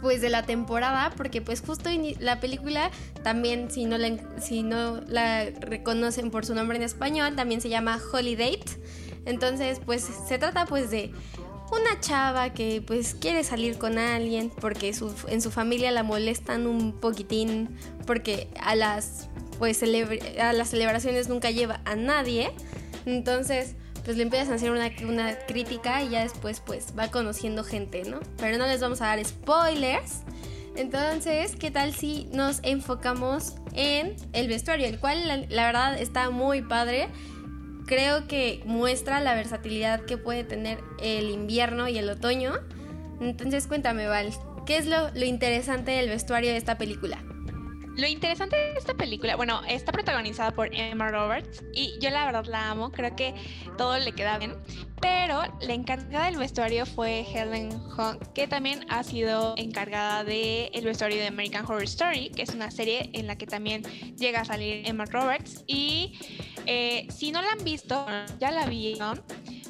pues 0.01 0.21
de 0.21 0.29
la 0.29 0.43
temporada 0.43 1.13
porque 1.17 1.41
pues 1.41 1.63
justo 1.63 1.91
la 2.21 2.41
película 2.41 2.91
también 3.23 3.71
si 3.71 3.87
no 3.87 3.99
la, 3.99 4.17
si 4.41 4.63
no 4.63 5.01
la 5.07 5.47
reconocen 5.61 6.31
por 6.31 6.45
su 6.45 6.55
nombre 6.55 6.77
en 6.77 6.83
español 6.83 7.35
también 7.35 7.61
se 7.61 7.69
llama 7.69 7.99
Holiday 8.13 8.61
entonces 9.25 9.81
pues 9.85 10.03
se 10.03 10.39
trata 10.39 10.67
pues 10.67 10.91
de 10.91 11.13
una 11.71 12.01
chava 12.01 12.51
que 12.51 12.83
pues 12.87 13.15
quiere 13.15 13.45
salir 13.45 13.79
con 13.79 13.99
alguien 13.99 14.51
porque 14.61 14.95
en 15.29 15.43
su 15.43 15.51
familia 15.51 15.91
la 15.91 16.03
molestan 16.03 16.67
un 16.67 16.93
poquitín 16.93 17.77
porque 18.07 18.49
a 18.61 18.77
las 18.77 19.29
pues 19.59 19.83
a 19.83 20.53
las 20.53 20.69
celebraciones 20.69 21.29
nunca 21.29 21.51
lleva 21.51 21.81
a 21.85 21.97
nadie. 21.97 22.53
Entonces, 23.07 23.75
pues 24.05 24.17
le 24.17 24.23
empiezan 24.23 24.53
a 24.53 24.57
hacer 24.57 24.71
una, 24.71 24.91
una 25.09 25.39
crítica 25.47 26.03
y 26.03 26.11
ya 26.11 26.23
después 26.23 26.61
pues 26.61 26.95
va 26.99 27.11
conociendo 27.11 27.65
gente, 27.65 28.05
¿no? 28.05 28.21
Pero 28.37 28.59
no 28.59 28.67
les 28.67 28.81
vamos 28.81 29.01
a 29.01 29.07
dar 29.07 29.25
spoilers. 29.25 30.23
Entonces, 30.77 31.57
¿qué 31.57 31.71
tal 31.71 31.95
si 31.95 32.29
nos 32.33 32.61
enfocamos 32.63 33.55
en 33.73 34.15
el 34.33 34.49
vestuario? 34.49 34.87
El 34.87 35.01
cual 35.01 35.27
la, 35.27 35.39
la 35.49 35.67
verdad 35.67 35.99
está 35.99 36.31
muy 36.31 36.61
padre 36.61 37.09
creo 37.87 38.27
que 38.29 38.61
muestra 38.65 39.21
la 39.21 39.35
versatilidad 39.35 40.05
que 40.05 40.19
puede 40.19 40.45
tener 40.45 40.79
el 41.01 41.31
invierno 41.31 41.89
y 41.89 41.99
el 41.99 42.11
otoño. 42.11 42.55
Entonces 43.21 43.67
cuéntame, 43.67 44.09
Val, 44.09 44.31
¿qué 44.67 44.77
es 44.77 44.87
lo, 44.87 45.11
interesante 45.25 45.93
del 45.93 46.09
vestuario 46.09 46.51
de 46.51 46.57
esta 46.57 46.77
película? 46.77 47.19
Lo 47.97 48.07
interesante 48.07 48.57
de 48.57 48.75
esta 48.75 48.93
película, 48.93 49.37
bueno, 49.37 49.63
está 49.67 49.91
protagonizada 49.91 50.51
por 50.51 50.69
Emma 50.75 51.11
Roberts 51.11 51.65
y 51.73 51.99
yo 51.99 52.11
la 52.11 52.27
verdad 52.27 52.45
la 52.45 52.71
amo, 52.71 52.93
creo 52.93 53.17
que 53.17 53.35
todo 53.79 53.99
le 53.99 54.13
queda 54.13 54.37
bien, 54.37 54.55
pero 55.01 55.43
la 55.63 55.73
encargada 55.73 56.27
del 56.27 56.37
vestuario 56.37 56.85
fue 56.85 57.21
Helen 57.21 57.73
Hunt, 57.73 58.23
que 58.35 58.47
también 58.47 58.85
ha 58.91 59.03
sido 59.03 59.55
encargada 59.57 60.25
del 60.25 60.69
el 60.75 60.85
vestuario 60.85 61.17
de 61.17 61.29
American 61.29 61.65
Horror 61.65 61.85
Story, 61.85 62.31
que 62.31 62.43
es 62.43 62.51
una 62.51 62.71
serie 62.71 63.09
en 63.15 63.27
la 63.27 63.37
que 63.37 63.47
también 63.47 63.83
llega 64.17 64.43
a 64.43 64.45
salir 64.45 64.87
Emma 64.87 65.07
Roberts 65.07 65.65
y 65.67 66.19
eh, 66.67 67.07
si 67.09 67.33
no 67.33 67.41
la 67.41 67.53
han 67.53 67.65
visto, 67.65 68.07
ya 68.39 68.51
la 68.51 68.67
vieron, 68.67 69.23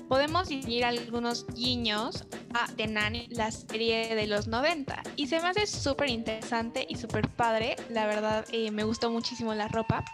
podemos 0.09 0.49
decir 0.49 0.85
algunos 0.85 1.47
guiños 1.49 2.25
a 2.55 2.67
The 2.77 2.87
Nanny, 2.87 3.29
la 3.31 3.51
serie 3.51 4.15
de 4.15 4.27
los 4.27 4.47
90. 4.47 5.03
Y 5.17 5.27
se 5.27 5.41
me 5.41 5.49
hace 5.49 5.67
súper 5.67 6.11
interesante 6.11 6.87
y 6.89 6.97
súper 6.97 7.29
padre. 7.29 7.77
La 7.89 8.07
verdad, 8.07 8.45
eh, 8.53 8.71
me 8.71 8.85
gustó 8.85 9.11
muchísimo 9.11 9.55
la 9.55 9.69
ropa. 9.69 10.05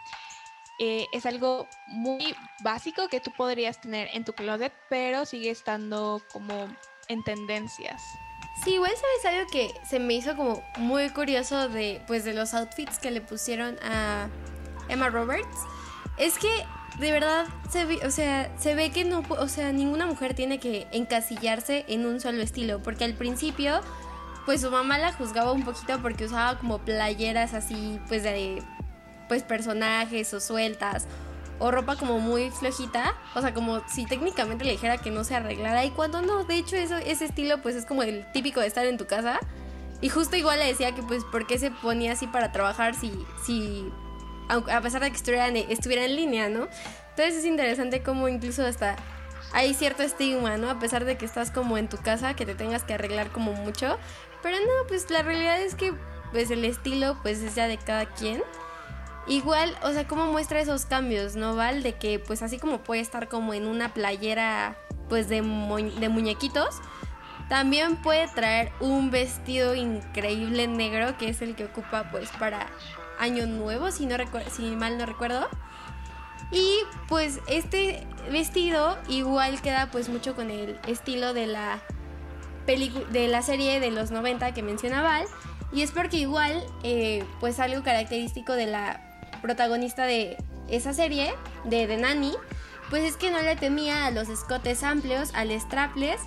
Eh, 0.79 1.07
es 1.13 1.27
algo 1.27 1.69
muy 1.89 2.35
básico 2.65 3.09
que 3.09 3.21
tú 3.21 3.31
podrías 3.37 3.81
tener 3.81 4.09
en 4.15 4.25
tu 4.25 4.33
closet, 4.33 4.73
pero 4.89 5.25
sigue 5.25 5.51
estando 5.51 6.23
como 6.33 6.67
en 7.09 7.23
tendencias. 7.25 8.03
Sí, 8.65 8.75
igual 8.75 8.91
sabes 8.91 9.37
algo 9.37 9.51
que 9.51 9.73
se 9.89 9.99
me 9.99 10.15
hizo 10.15 10.37
como 10.37 10.63
muy 10.77 11.09
curioso 11.11 11.69
de 11.69 12.03
pues 12.07 12.25
de 12.25 12.35
los 12.35 12.55
outfits 12.55 12.99
que 12.99 13.11
le 13.11 13.21
pusieron 13.21 13.79
a 13.83 14.29
Emma 14.89 15.09
Roberts 15.09 15.59
es 16.19 16.39
que 16.39 16.65
de 16.99 17.13
verdad 17.13 17.47
se 17.71 17.85
ve, 17.85 18.01
o 18.07 18.11
sea, 18.11 18.51
se 18.59 18.75
ve 18.75 18.91
que 18.91 19.05
no, 19.05 19.23
o 19.29 19.49
sea, 19.49 19.73
ninguna 19.73 20.07
mujer 20.07 20.35
tiene 20.35 20.59
que 20.59 20.87
encasillarse 20.93 21.85
en 21.89 22.07
un 22.07 22.21
solo 22.21 22.43
estilo, 22.43 22.83
porque 22.83 23.05
al 23.05 23.15
principio 23.15 23.81
pues 24.45 24.61
su 24.61 24.71
mamá 24.71 24.99
la 24.99 25.13
juzgaba 25.13 25.53
un 25.53 25.65
poquito 25.65 26.01
porque 26.03 26.25
usaba 26.25 26.59
como 26.59 26.79
playeras 26.79 27.55
así 27.55 28.01
pues 28.09 28.23
de 28.23 28.63
pues 29.29 29.43
personajes 29.43 30.35
o 30.35 30.41
sueltas 30.41 31.07
o 31.59 31.71
ropa 31.71 31.95
como 31.95 32.19
muy 32.19 32.51
flojita, 32.51 33.15
o 33.37 33.41
sea, 33.41 33.55
como 33.55 33.83
si 33.89 34.05
técnicamente 34.05 34.65
le 34.65 34.73
dijera 34.73 34.99
que 34.99 35.13
no 35.13 35.23
se 35.23 35.37
arreglara 35.37 35.85
y 35.85 35.91
cuando 35.91 36.21
no, 36.21 36.43
de 36.45 36.57
hecho 36.57 36.75
eso 36.75 36.97
ese 36.97 37.27
estilo 37.27 37.63
pues 37.63 37.77
es 37.77 37.87
como 37.87 38.03
el 38.03 38.27
típico 38.33 38.61
de 38.61 38.67
estar 38.67 38.85
en 38.85 38.99
tu 38.99 39.07
casa. 39.07 39.39
Y 40.01 40.09
justo 40.09 40.35
igual 40.35 40.59
le 40.59 40.67
decía 40.67 40.93
que 40.93 41.03
pues 41.05 41.23
por 41.23 41.47
qué 41.47 41.61
se 41.61 41.71
ponía 41.71 42.13
así 42.13 42.27
para 42.27 42.51
trabajar 42.51 42.97
si 42.97 43.13
si 43.47 43.89
a 44.59 44.81
pesar 44.81 45.03
de 45.03 45.11
que 45.11 45.17
estuviera 45.17 46.05
en, 46.05 46.17
línea, 46.17 46.49
¿no? 46.49 46.69
Entonces 47.11 47.37
es 47.37 47.45
interesante 47.45 48.03
cómo 48.03 48.29
incluso 48.29 48.65
hasta 48.65 48.97
hay 49.53 49.75
cierto 49.75 50.03
estigma, 50.03 50.57
¿no? 50.57 50.71
A 50.71 50.79
pesar 50.79 51.05
de 51.05 51.17
que 51.17 51.25
estás 51.25 51.51
como 51.51 51.79
en 51.79 51.89
tu 51.89 51.99
casa, 51.99 52.35
que 52.35 52.47
te 52.47 52.55
tengas 52.55 52.85
que 52.85 52.95
arreglar 52.95 53.31
como 53.31 53.53
mucho. 53.53 53.99
Pero 54.43 54.57
no, 54.59 54.87
pues 54.89 55.11
la 55.11 55.23
realidad 55.23 55.61
es 55.61 55.75
que 55.75 55.93
pues 56.33 56.51
el 56.51 56.65
estilo 56.65 57.19
pues 57.23 57.41
es 57.41 57.55
ya 57.55 57.69
de 57.69 57.79
cada 57.79 58.07
quien. 58.07 58.43
igual, 59.27 59.77
o 59.83 59.93
sea, 59.93 60.09
cómo 60.09 60.27
muestra 60.27 60.61
esos 60.61 60.87
cambios, 60.87 61.37
¿no, 61.37 61.55
Val? 61.55 61.83
De 61.83 61.95
que 61.95 62.19
pues 62.19 62.43
así 62.43 62.59
como 62.59 62.79
puede 62.79 63.01
estar 63.01 63.29
como 63.29 63.55
en 63.55 63.67
una 63.67 63.95
playera 63.95 64.77
pues 65.09 65.29
de, 65.29 65.37
de 65.37 66.09
muñequitos, 66.09 66.81
también 67.49 67.97
puede 67.97 68.29
traer 68.29 68.73
un 68.81 69.11
vestido 69.11 69.75
increíble 69.75 70.67
negro 70.67 71.19
que 71.19 71.29
es 71.29 71.43
el 71.43 71.55
que 71.55 71.67
ocupa 71.67 72.11
pues 72.11 72.31
para 72.39 72.67
Año 73.23 73.47
Nuevo, 73.47 73.93
si, 73.93 74.05
no 74.07 74.17
si 74.51 74.63
mal 74.75 74.99
no 74.99 75.07
recuerdo. 75.07 75.49
Y 76.51 76.81
pues 77.09 77.39
este 77.47 78.05
vestido 78.31 78.99
igual 79.09 79.63
queda 79.63 79.91
pues 79.93 80.09
mucho 80.09 80.35
con 80.35 80.51
el 80.51 80.79
estilo 80.89 81.33
de 81.33 81.47
la 81.47 81.81
de 82.67 83.29
la 83.29 83.43
serie 83.43 83.81
de 83.81 83.91
los 83.91 84.11
90 84.11 84.53
que 84.53 84.63
menciona 84.63 85.03
Val. 85.03 85.25
Y 85.73 85.83
es 85.83 85.93
porque 85.93 86.17
igual 86.19 86.63
eh, 86.83 87.25
pues 87.39 87.61
algo 87.61 87.83
característico 87.85 88.55
de 88.55 88.67
la 88.67 89.01
protagonista 89.41 90.05
de 90.05 90.37
esa 90.69 90.93
serie, 90.93 91.33
de 91.65 91.87
The 91.87 91.99
Nanny, 91.99 92.35
pues 92.91 93.05
es 93.05 93.17
que 93.17 93.31
no 93.31 93.41
le 93.41 93.55
temía 93.55 94.07
a 94.07 94.11
los 94.11 94.29
escotes 94.29 94.83
amplios, 94.83 95.31
al 95.35 95.51
strapless 95.59 96.21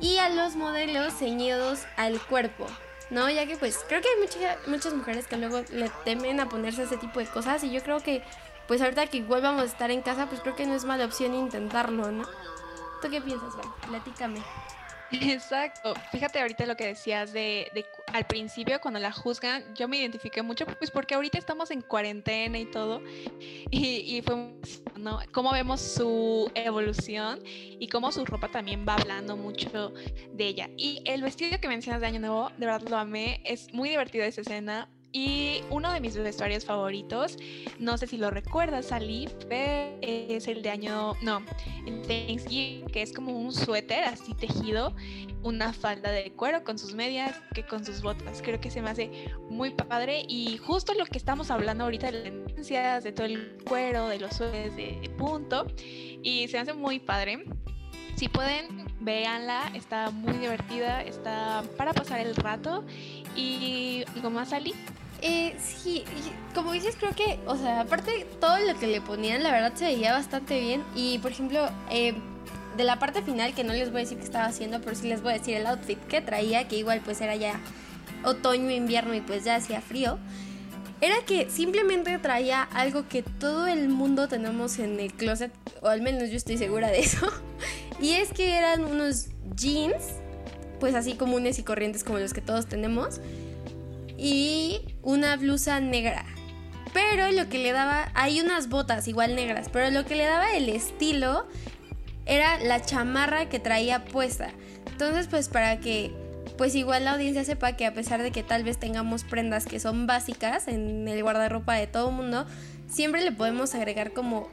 y 0.00 0.16
a 0.16 0.30
los 0.30 0.56
modelos 0.56 1.12
ceñidos 1.12 1.80
al 1.96 2.18
cuerpo. 2.20 2.66
¿No? 3.10 3.28
Ya 3.30 3.46
que 3.46 3.56
pues 3.56 3.84
creo 3.88 4.00
que 4.00 4.08
hay 4.08 4.56
muchas 4.66 4.94
mujeres 4.94 5.26
que 5.26 5.36
luego 5.36 5.62
le 5.70 5.90
temen 6.04 6.40
a 6.40 6.48
ponerse 6.48 6.82
ese 6.82 6.96
tipo 6.96 7.20
de 7.20 7.26
cosas 7.26 7.64
y 7.64 7.70
yo 7.70 7.82
creo 7.82 8.00
que 8.00 8.22
pues 8.66 8.82
ahorita 8.82 9.06
que 9.06 9.18
igual 9.18 9.42
vamos 9.42 9.62
a 9.62 9.66
estar 9.66 9.90
en 9.90 10.02
casa 10.02 10.26
pues 10.26 10.40
creo 10.40 10.54
que 10.56 10.66
no 10.66 10.74
es 10.74 10.84
mala 10.84 11.06
opción 11.06 11.34
intentarlo, 11.34 12.10
¿no? 12.12 12.24
¿Tú 13.00 13.08
qué 13.10 13.20
piensas, 13.20 13.56
Val? 13.56 13.66
Platícame. 13.88 14.40
Exacto. 15.10 15.94
Fíjate 16.12 16.40
ahorita 16.40 16.66
lo 16.66 16.76
que 16.76 16.86
decías 16.86 17.32
de, 17.32 17.70
al 18.12 18.26
principio 18.26 18.80
cuando 18.80 19.00
la 19.00 19.12
juzgan, 19.12 19.64
yo 19.74 19.88
me 19.88 19.98
identifiqué 19.98 20.42
mucho 20.42 20.66
pues 20.66 20.90
porque 20.90 21.14
ahorita 21.14 21.38
estamos 21.38 21.70
en 21.70 21.80
cuarentena 21.80 22.58
y 22.58 22.66
todo 22.66 23.02
y, 23.70 24.16
y 24.16 24.22
fue 24.22 24.54
¿no? 24.96 25.20
cómo 25.32 25.52
vemos 25.52 25.80
su 25.80 26.50
evolución 26.54 27.40
y 27.44 27.88
cómo 27.88 28.12
su 28.12 28.24
ropa 28.24 28.48
también 28.48 28.84
va 28.86 28.94
hablando 28.94 29.36
mucho 29.36 29.92
de 30.32 30.46
ella. 30.46 30.68
Y 30.76 31.02
el 31.06 31.22
vestido 31.22 31.58
que 31.60 31.68
mencionas 31.68 32.00
de 32.00 32.06
Año 32.08 32.20
Nuevo, 32.20 32.50
de 32.58 32.66
verdad 32.66 32.88
lo 32.88 32.96
amé, 32.96 33.40
es 33.44 33.72
muy 33.72 33.88
divertida 33.88 34.26
esa 34.26 34.42
escena. 34.42 34.90
Y 35.10 35.62
uno 35.70 35.90
de 35.90 36.00
mis 36.00 36.16
vestuarios 36.16 36.66
favoritos, 36.66 37.38
no 37.78 37.96
sé 37.96 38.06
si 38.06 38.18
lo 38.18 38.30
recuerdas, 38.30 38.92
Ali, 38.92 39.28
es 40.02 40.46
el 40.46 40.60
de 40.62 40.68
año, 40.68 41.14
no, 41.22 41.42
en 41.86 42.02
Thanksgiving, 42.02 42.86
que 42.86 43.00
es 43.00 43.12
como 43.14 43.32
un 43.32 43.52
suéter 43.52 44.04
así 44.04 44.34
tejido, 44.34 44.94
una 45.42 45.72
falda 45.72 46.10
de 46.10 46.30
cuero 46.32 46.62
con 46.62 46.78
sus 46.78 46.94
medias, 46.94 47.40
que 47.54 47.64
con 47.64 47.86
sus 47.86 48.02
botas. 48.02 48.42
Creo 48.42 48.60
que 48.60 48.70
se 48.70 48.82
me 48.82 48.90
hace 48.90 49.32
muy 49.48 49.70
padre 49.70 50.24
y 50.28 50.58
justo 50.58 50.92
lo 50.92 51.06
que 51.06 51.16
estamos 51.16 51.50
hablando 51.50 51.84
ahorita 51.84 52.10
de 52.10 52.12
las 52.12 52.22
tendencias, 52.24 53.04
de 53.04 53.12
todo 53.12 53.26
el 53.26 53.56
cuero, 53.66 54.08
de 54.08 54.18
los 54.18 54.36
suéteres 54.36 54.76
de 54.76 55.10
punto, 55.16 55.66
y 56.22 56.48
se 56.48 56.58
me 56.58 56.58
hace 56.60 56.74
muy 56.74 56.98
padre. 57.00 57.44
Si 58.16 58.28
pueden, 58.28 58.84
véanla, 59.00 59.70
está 59.74 60.10
muy 60.10 60.34
divertida, 60.34 61.02
está 61.02 61.62
para 61.76 61.94
pasar 61.94 62.20
el 62.20 62.34
rato 62.34 62.84
y 63.36 64.02
algo 64.14 64.28
más, 64.28 64.52
Ali. 64.52 64.74
Eh, 65.20 65.56
sí, 65.58 66.04
como 66.54 66.72
dices, 66.72 66.96
creo 66.98 67.12
que, 67.12 67.40
o 67.46 67.56
sea, 67.56 67.80
aparte 67.80 68.26
todo 68.40 68.58
lo 68.58 68.78
que 68.78 68.86
le 68.86 69.00
ponían, 69.00 69.42
la 69.42 69.50
verdad 69.50 69.72
se 69.74 69.86
veía 69.86 70.12
bastante 70.12 70.60
bien. 70.60 70.84
Y 70.94 71.18
por 71.18 71.32
ejemplo, 71.32 71.68
eh, 71.90 72.14
de 72.76 72.84
la 72.84 72.98
parte 72.98 73.22
final, 73.22 73.54
que 73.54 73.64
no 73.64 73.72
les 73.72 73.90
voy 73.90 73.98
a 73.98 74.04
decir 74.04 74.18
qué 74.18 74.24
estaba 74.24 74.46
haciendo, 74.46 74.80
pero 74.80 74.94
sí 74.94 75.08
les 75.08 75.22
voy 75.22 75.32
a 75.32 75.38
decir 75.38 75.54
el 75.56 75.66
outfit 75.66 75.98
que 76.06 76.20
traía, 76.20 76.68
que 76.68 76.76
igual 76.76 77.00
pues 77.04 77.20
era 77.20 77.34
ya 77.34 77.60
otoño, 78.24 78.70
invierno 78.70 79.14
y 79.14 79.20
pues 79.20 79.44
ya 79.44 79.56
hacía 79.56 79.80
frío. 79.80 80.18
Era 81.00 81.16
que 81.26 81.48
simplemente 81.50 82.16
traía 82.18 82.62
algo 82.62 83.08
que 83.08 83.22
todo 83.22 83.66
el 83.66 83.88
mundo 83.88 84.26
tenemos 84.28 84.78
en 84.78 84.98
el 84.98 85.12
closet, 85.12 85.52
o 85.80 85.88
al 85.88 86.02
menos 86.02 86.30
yo 86.30 86.36
estoy 86.36 86.58
segura 86.58 86.88
de 86.88 87.00
eso. 87.00 87.26
Y 88.00 88.12
es 88.12 88.32
que 88.32 88.56
eran 88.56 88.84
unos 88.84 89.26
jeans, 89.56 90.04
pues 90.78 90.94
así 90.94 91.14
comunes 91.14 91.58
y 91.58 91.64
corrientes 91.64 92.04
como 92.04 92.20
los 92.20 92.32
que 92.32 92.40
todos 92.40 92.66
tenemos 92.66 93.20
y 94.18 94.80
una 95.02 95.36
blusa 95.36 95.80
negra. 95.80 96.26
Pero 96.92 97.30
lo 97.30 97.48
que 97.48 97.58
le 97.58 97.72
daba, 97.72 98.10
hay 98.14 98.40
unas 98.40 98.68
botas 98.68 99.08
igual 99.08 99.36
negras, 99.36 99.68
pero 99.72 99.90
lo 99.90 100.04
que 100.04 100.16
le 100.16 100.24
daba 100.24 100.52
el 100.54 100.68
estilo 100.68 101.46
era 102.26 102.58
la 102.58 102.82
chamarra 102.82 103.48
que 103.48 103.60
traía 103.60 104.04
puesta. 104.04 104.50
Entonces, 104.90 105.28
pues 105.28 105.48
para 105.48 105.78
que 105.80 106.12
pues 106.58 106.74
igual 106.74 107.04
la 107.04 107.12
audiencia 107.12 107.44
sepa 107.44 107.74
que 107.74 107.86
a 107.86 107.94
pesar 107.94 108.20
de 108.20 108.32
que 108.32 108.42
tal 108.42 108.64
vez 108.64 108.78
tengamos 108.78 109.22
prendas 109.22 109.64
que 109.64 109.78
son 109.78 110.08
básicas 110.08 110.66
en 110.66 111.06
el 111.06 111.22
guardarropa 111.22 111.74
de 111.74 111.86
todo 111.86 112.10
mundo, 112.10 112.46
siempre 112.88 113.22
le 113.22 113.30
podemos 113.30 113.76
agregar 113.76 114.12
como 114.12 114.48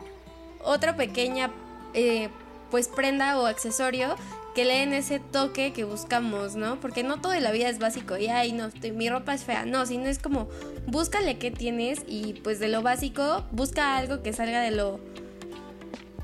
otra 0.63 0.95
pequeña 0.95 1.49
eh, 1.95 2.29
pues 2.69 2.87
prenda 2.89 3.39
o 3.39 3.47
accesorio 3.47 4.15
que 4.55 4.63
le 4.63 4.79
den 4.79 4.93
ese 4.93 5.19
toque 5.19 5.73
que 5.73 5.83
buscamos, 5.83 6.55
¿no? 6.55 6.79
Porque 6.79 7.03
no 7.03 7.19
todo 7.19 7.33
en 7.33 7.43
la 7.43 7.51
vida 7.51 7.67
es 7.67 7.77
básico 7.77 8.17
y, 8.17 8.27
ay, 8.27 8.53
no, 8.53 8.69
mi 8.95 9.09
ropa 9.09 9.33
es 9.33 9.43
fea. 9.43 9.65
No, 9.65 9.85
sino 9.85 10.05
es 10.05 10.17
como, 10.17 10.47
búscale 10.87 11.37
qué 11.37 11.51
tienes 11.51 12.03
y 12.07 12.35
pues 12.35 12.59
de 12.59 12.69
lo 12.69 12.81
básico, 12.81 13.45
busca 13.51 13.97
algo 13.97 14.23
que 14.23 14.31
salga 14.31 14.61
de 14.61 14.71
lo 14.71 14.99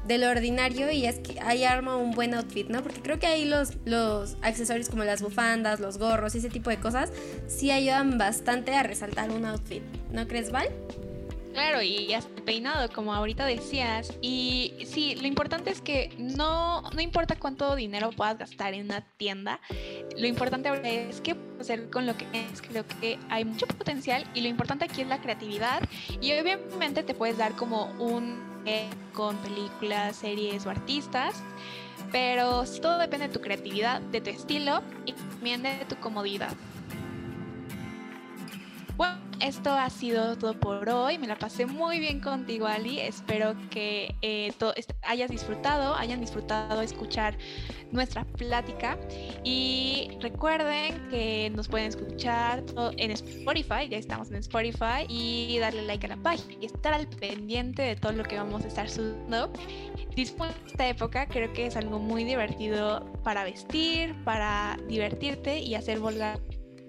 de 0.07 0.17
lo 0.17 0.29
ordinario 0.29 0.91
y 0.91 1.05
es 1.05 1.19
que 1.19 1.39
ahí 1.41 1.63
arma 1.63 1.95
un 1.95 2.11
buen 2.11 2.33
outfit, 2.33 2.67
¿no? 2.67 2.81
Porque 2.81 3.01
creo 3.01 3.19
que 3.19 3.27
ahí 3.27 3.45
los, 3.45 3.77
los 3.85 4.35
accesorios 4.41 4.89
como 4.89 5.03
las 5.03 5.21
bufandas, 5.21 5.79
los 5.79 5.97
gorros 5.97 6.33
y 6.33 6.39
ese 6.39 6.49
tipo 6.49 6.69
de 6.69 6.77
cosas 6.77 7.11
sí 7.47 7.69
ayudan 7.69 8.17
bastante 8.17 8.73
a 8.73 8.81
resaltar 8.81 9.29
un 9.29 9.45
outfit. 9.45 9.83
¿No 10.11 10.27
crees, 10.27 10.51
Val? 10.51 10.69
Claro, 11.53 11.81
y 11.81 12.13
hasta 12.13 12.41
peinado, 12.43 12.89
como 12.93 13.13
ahorita 13.13 13.45
decías. 13.45 14.13
Y 14.21 14.73
sí, 14.85 15.15
lo 15.15 15.27
importante 15.27 15.69
es 15.69 15.81
que 15.81 16.13
no, 16.17 16.81
no 16.81 17.01
importa 17.01 17.35
cuánto 17.35 17.75
dinero 17.75 18.11
puedas 18.11 18.37
gastar 18.37 18.73
en 18.73 18.85
una 18.85 19.01
tienda, 19.17 19.59
lo 20.17 20.27
importante 20.27 20.69
ahora 20.69 20.87
es 20.89 21.21
qué 21.21 21.35
hacer 21.59 21.89
con 21.89 22.05
lo 22.05 22.15
que 22.15 22.25
es. 22.33 22.61
Creo 22.61 22.85
que 22.87 23.19
hay 23.29 23.45
mucho 23.45 23.67
potencial 23.67 24.23
y 24.33 24.41
lo 24.41 24.47
importante 24.47 24.85
aquí 24.85 25.01
es 25.01 25.07
la 25.07 25.21
creatividad. 25.21 25.81
Y 26.21 26.31
obviamente 26.33 27.03
te 27.03 27.13
puedes 27.13 27.37
dar 27.37 27.55
como 27.55 27.85
un 27.99 28.51
con 29.13 29.35
películas, 29.37 30.15
series 30.15 30.65
o 30.65 30.69
artistas. 30.69 31.35
Pero 32.11 32.63
todo 32.81 32.97
depende 32.97 33.27
de 33.27 33.33
tu 33.33 33.41
creatividad, 33.41 34.01
de 34.01 34.21
tu 34.21 34.29
estilo 34.29 34.81
y 35.05 35.13
también 35.13 35.63
de 35.63 35.85
tu 35.87 35.95
comodidad. 35.97 36.53
Bueno, 38.97 39.15
esto 39.41 39.71
ha 39.71 39.89
sido 39.89 40.37
todo 40.37 40.53
por 40.53 40.87
hoy. 40.89 41.17
Me 41.17 41.27
la 41.27 41.37
pasé 41.37 41.65
muy 41.65 41.99
bien 41.99 42.19
contigo, 42.19 42.67
Ali. 42.67 42.99
Espero 42.99 43.55
que 43.69 44.15
eh, 44.21 44.51
hayas 45.03 45.29
disfrutado, 45.29 45.95
hayan 45.95 46.21
disfrutado 46.21 46.81
escuchar 46.81 47.37
nuestra 47.91 48.25
plática. 48.25 48.97
Y 49.43 50.09
recuerden 50.21 51.09
que 51.09 51.51
nos 51.55 51.67
pueden 51.67 51.87
escuchar 51.87 52.63
en 52.97 53.11
Spotify, 53.11 53.87
ya 53.89 53.97
estamos 53.97 54.29
en 54.29 54.37
Spotify, 54.37 55.05
y 55.07 55.57
darle 55.59 55.83
like 55.83 56.05
a 56.05 56.09
la 56.09 56.17
página 56.17 56.55
y 56.61 56.65
estar 56.65 56.93
al 56.93 57.07
pendiente 57.07 57.81
de 57.81 57.95
todo 57.95 58.11
lo 58.11 58.23
que 58.23 58.37
vamos 58.37 58.63
a 58.63 58.67
estar 58.67 58.89
subiendo. 58.89 59.51
Disfruta 60.15 60.53
esta 60.67 60.87
época, 60.87 61.27
creo 61.27 61.51
que 61.53 61.67
es 61.67 61.75
algo 61.75 61.99
muy 61.99 62.23
divertido 62.23 63.05
para 63.23 63.43
vestir, 63.43 64.13
para 64.23 64.77
divertirte 64.87 65.59
y 65.59 65.75
hacer 65.75 65.99
volar 65.99 66.39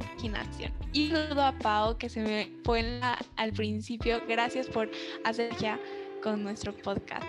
imaginación. 0.03 0.73
Y 0.93 1.11
saludo 1.11 1.43
a 1.43 1.53
Pau, 1.53 1.97
que 1.97 2.09
se 2.09 2.21
me 2.21 2.53
fue 2.65 3.01
al 3.37 3.53
principio. 3.53 4.21
Gracias 4.29 4.67
por 4.69 4.91
hacer 5.25 5.57
ya 5.57 5.79
con 6.23 6.43
nuestro 6.43 6.75
podcast. 6.77 7.27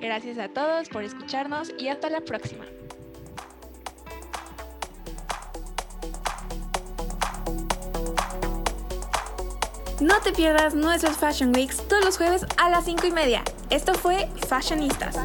Gracias 0.00 0.38
a 0.38 0.48
todos 0.48 0.88
por 0.88 1.04
escucharnos 1.04 1.72
y 1.78 1.88
hasta 1.88 2.10
la 2.10 2.20
próxima. 2.20 2.64
No 10.00 10.20
te 10.20 10.32
pierdas 10.32 10.74
nuestros 10.74 11.16
Fashion 11.16 11.54
Weeks 11.54 11.86
todos 11.86 12.04
los 12.04 12.16
jueves 12.16 12.44
a 12.56 12.68
las 12.68 12.84
5 12.86 13.06
y 13.06 13.12
media. 13.12 13.44
Esto 13.70 13.94
fue 13.94 14.28
Fashionistas. 14.48 15.16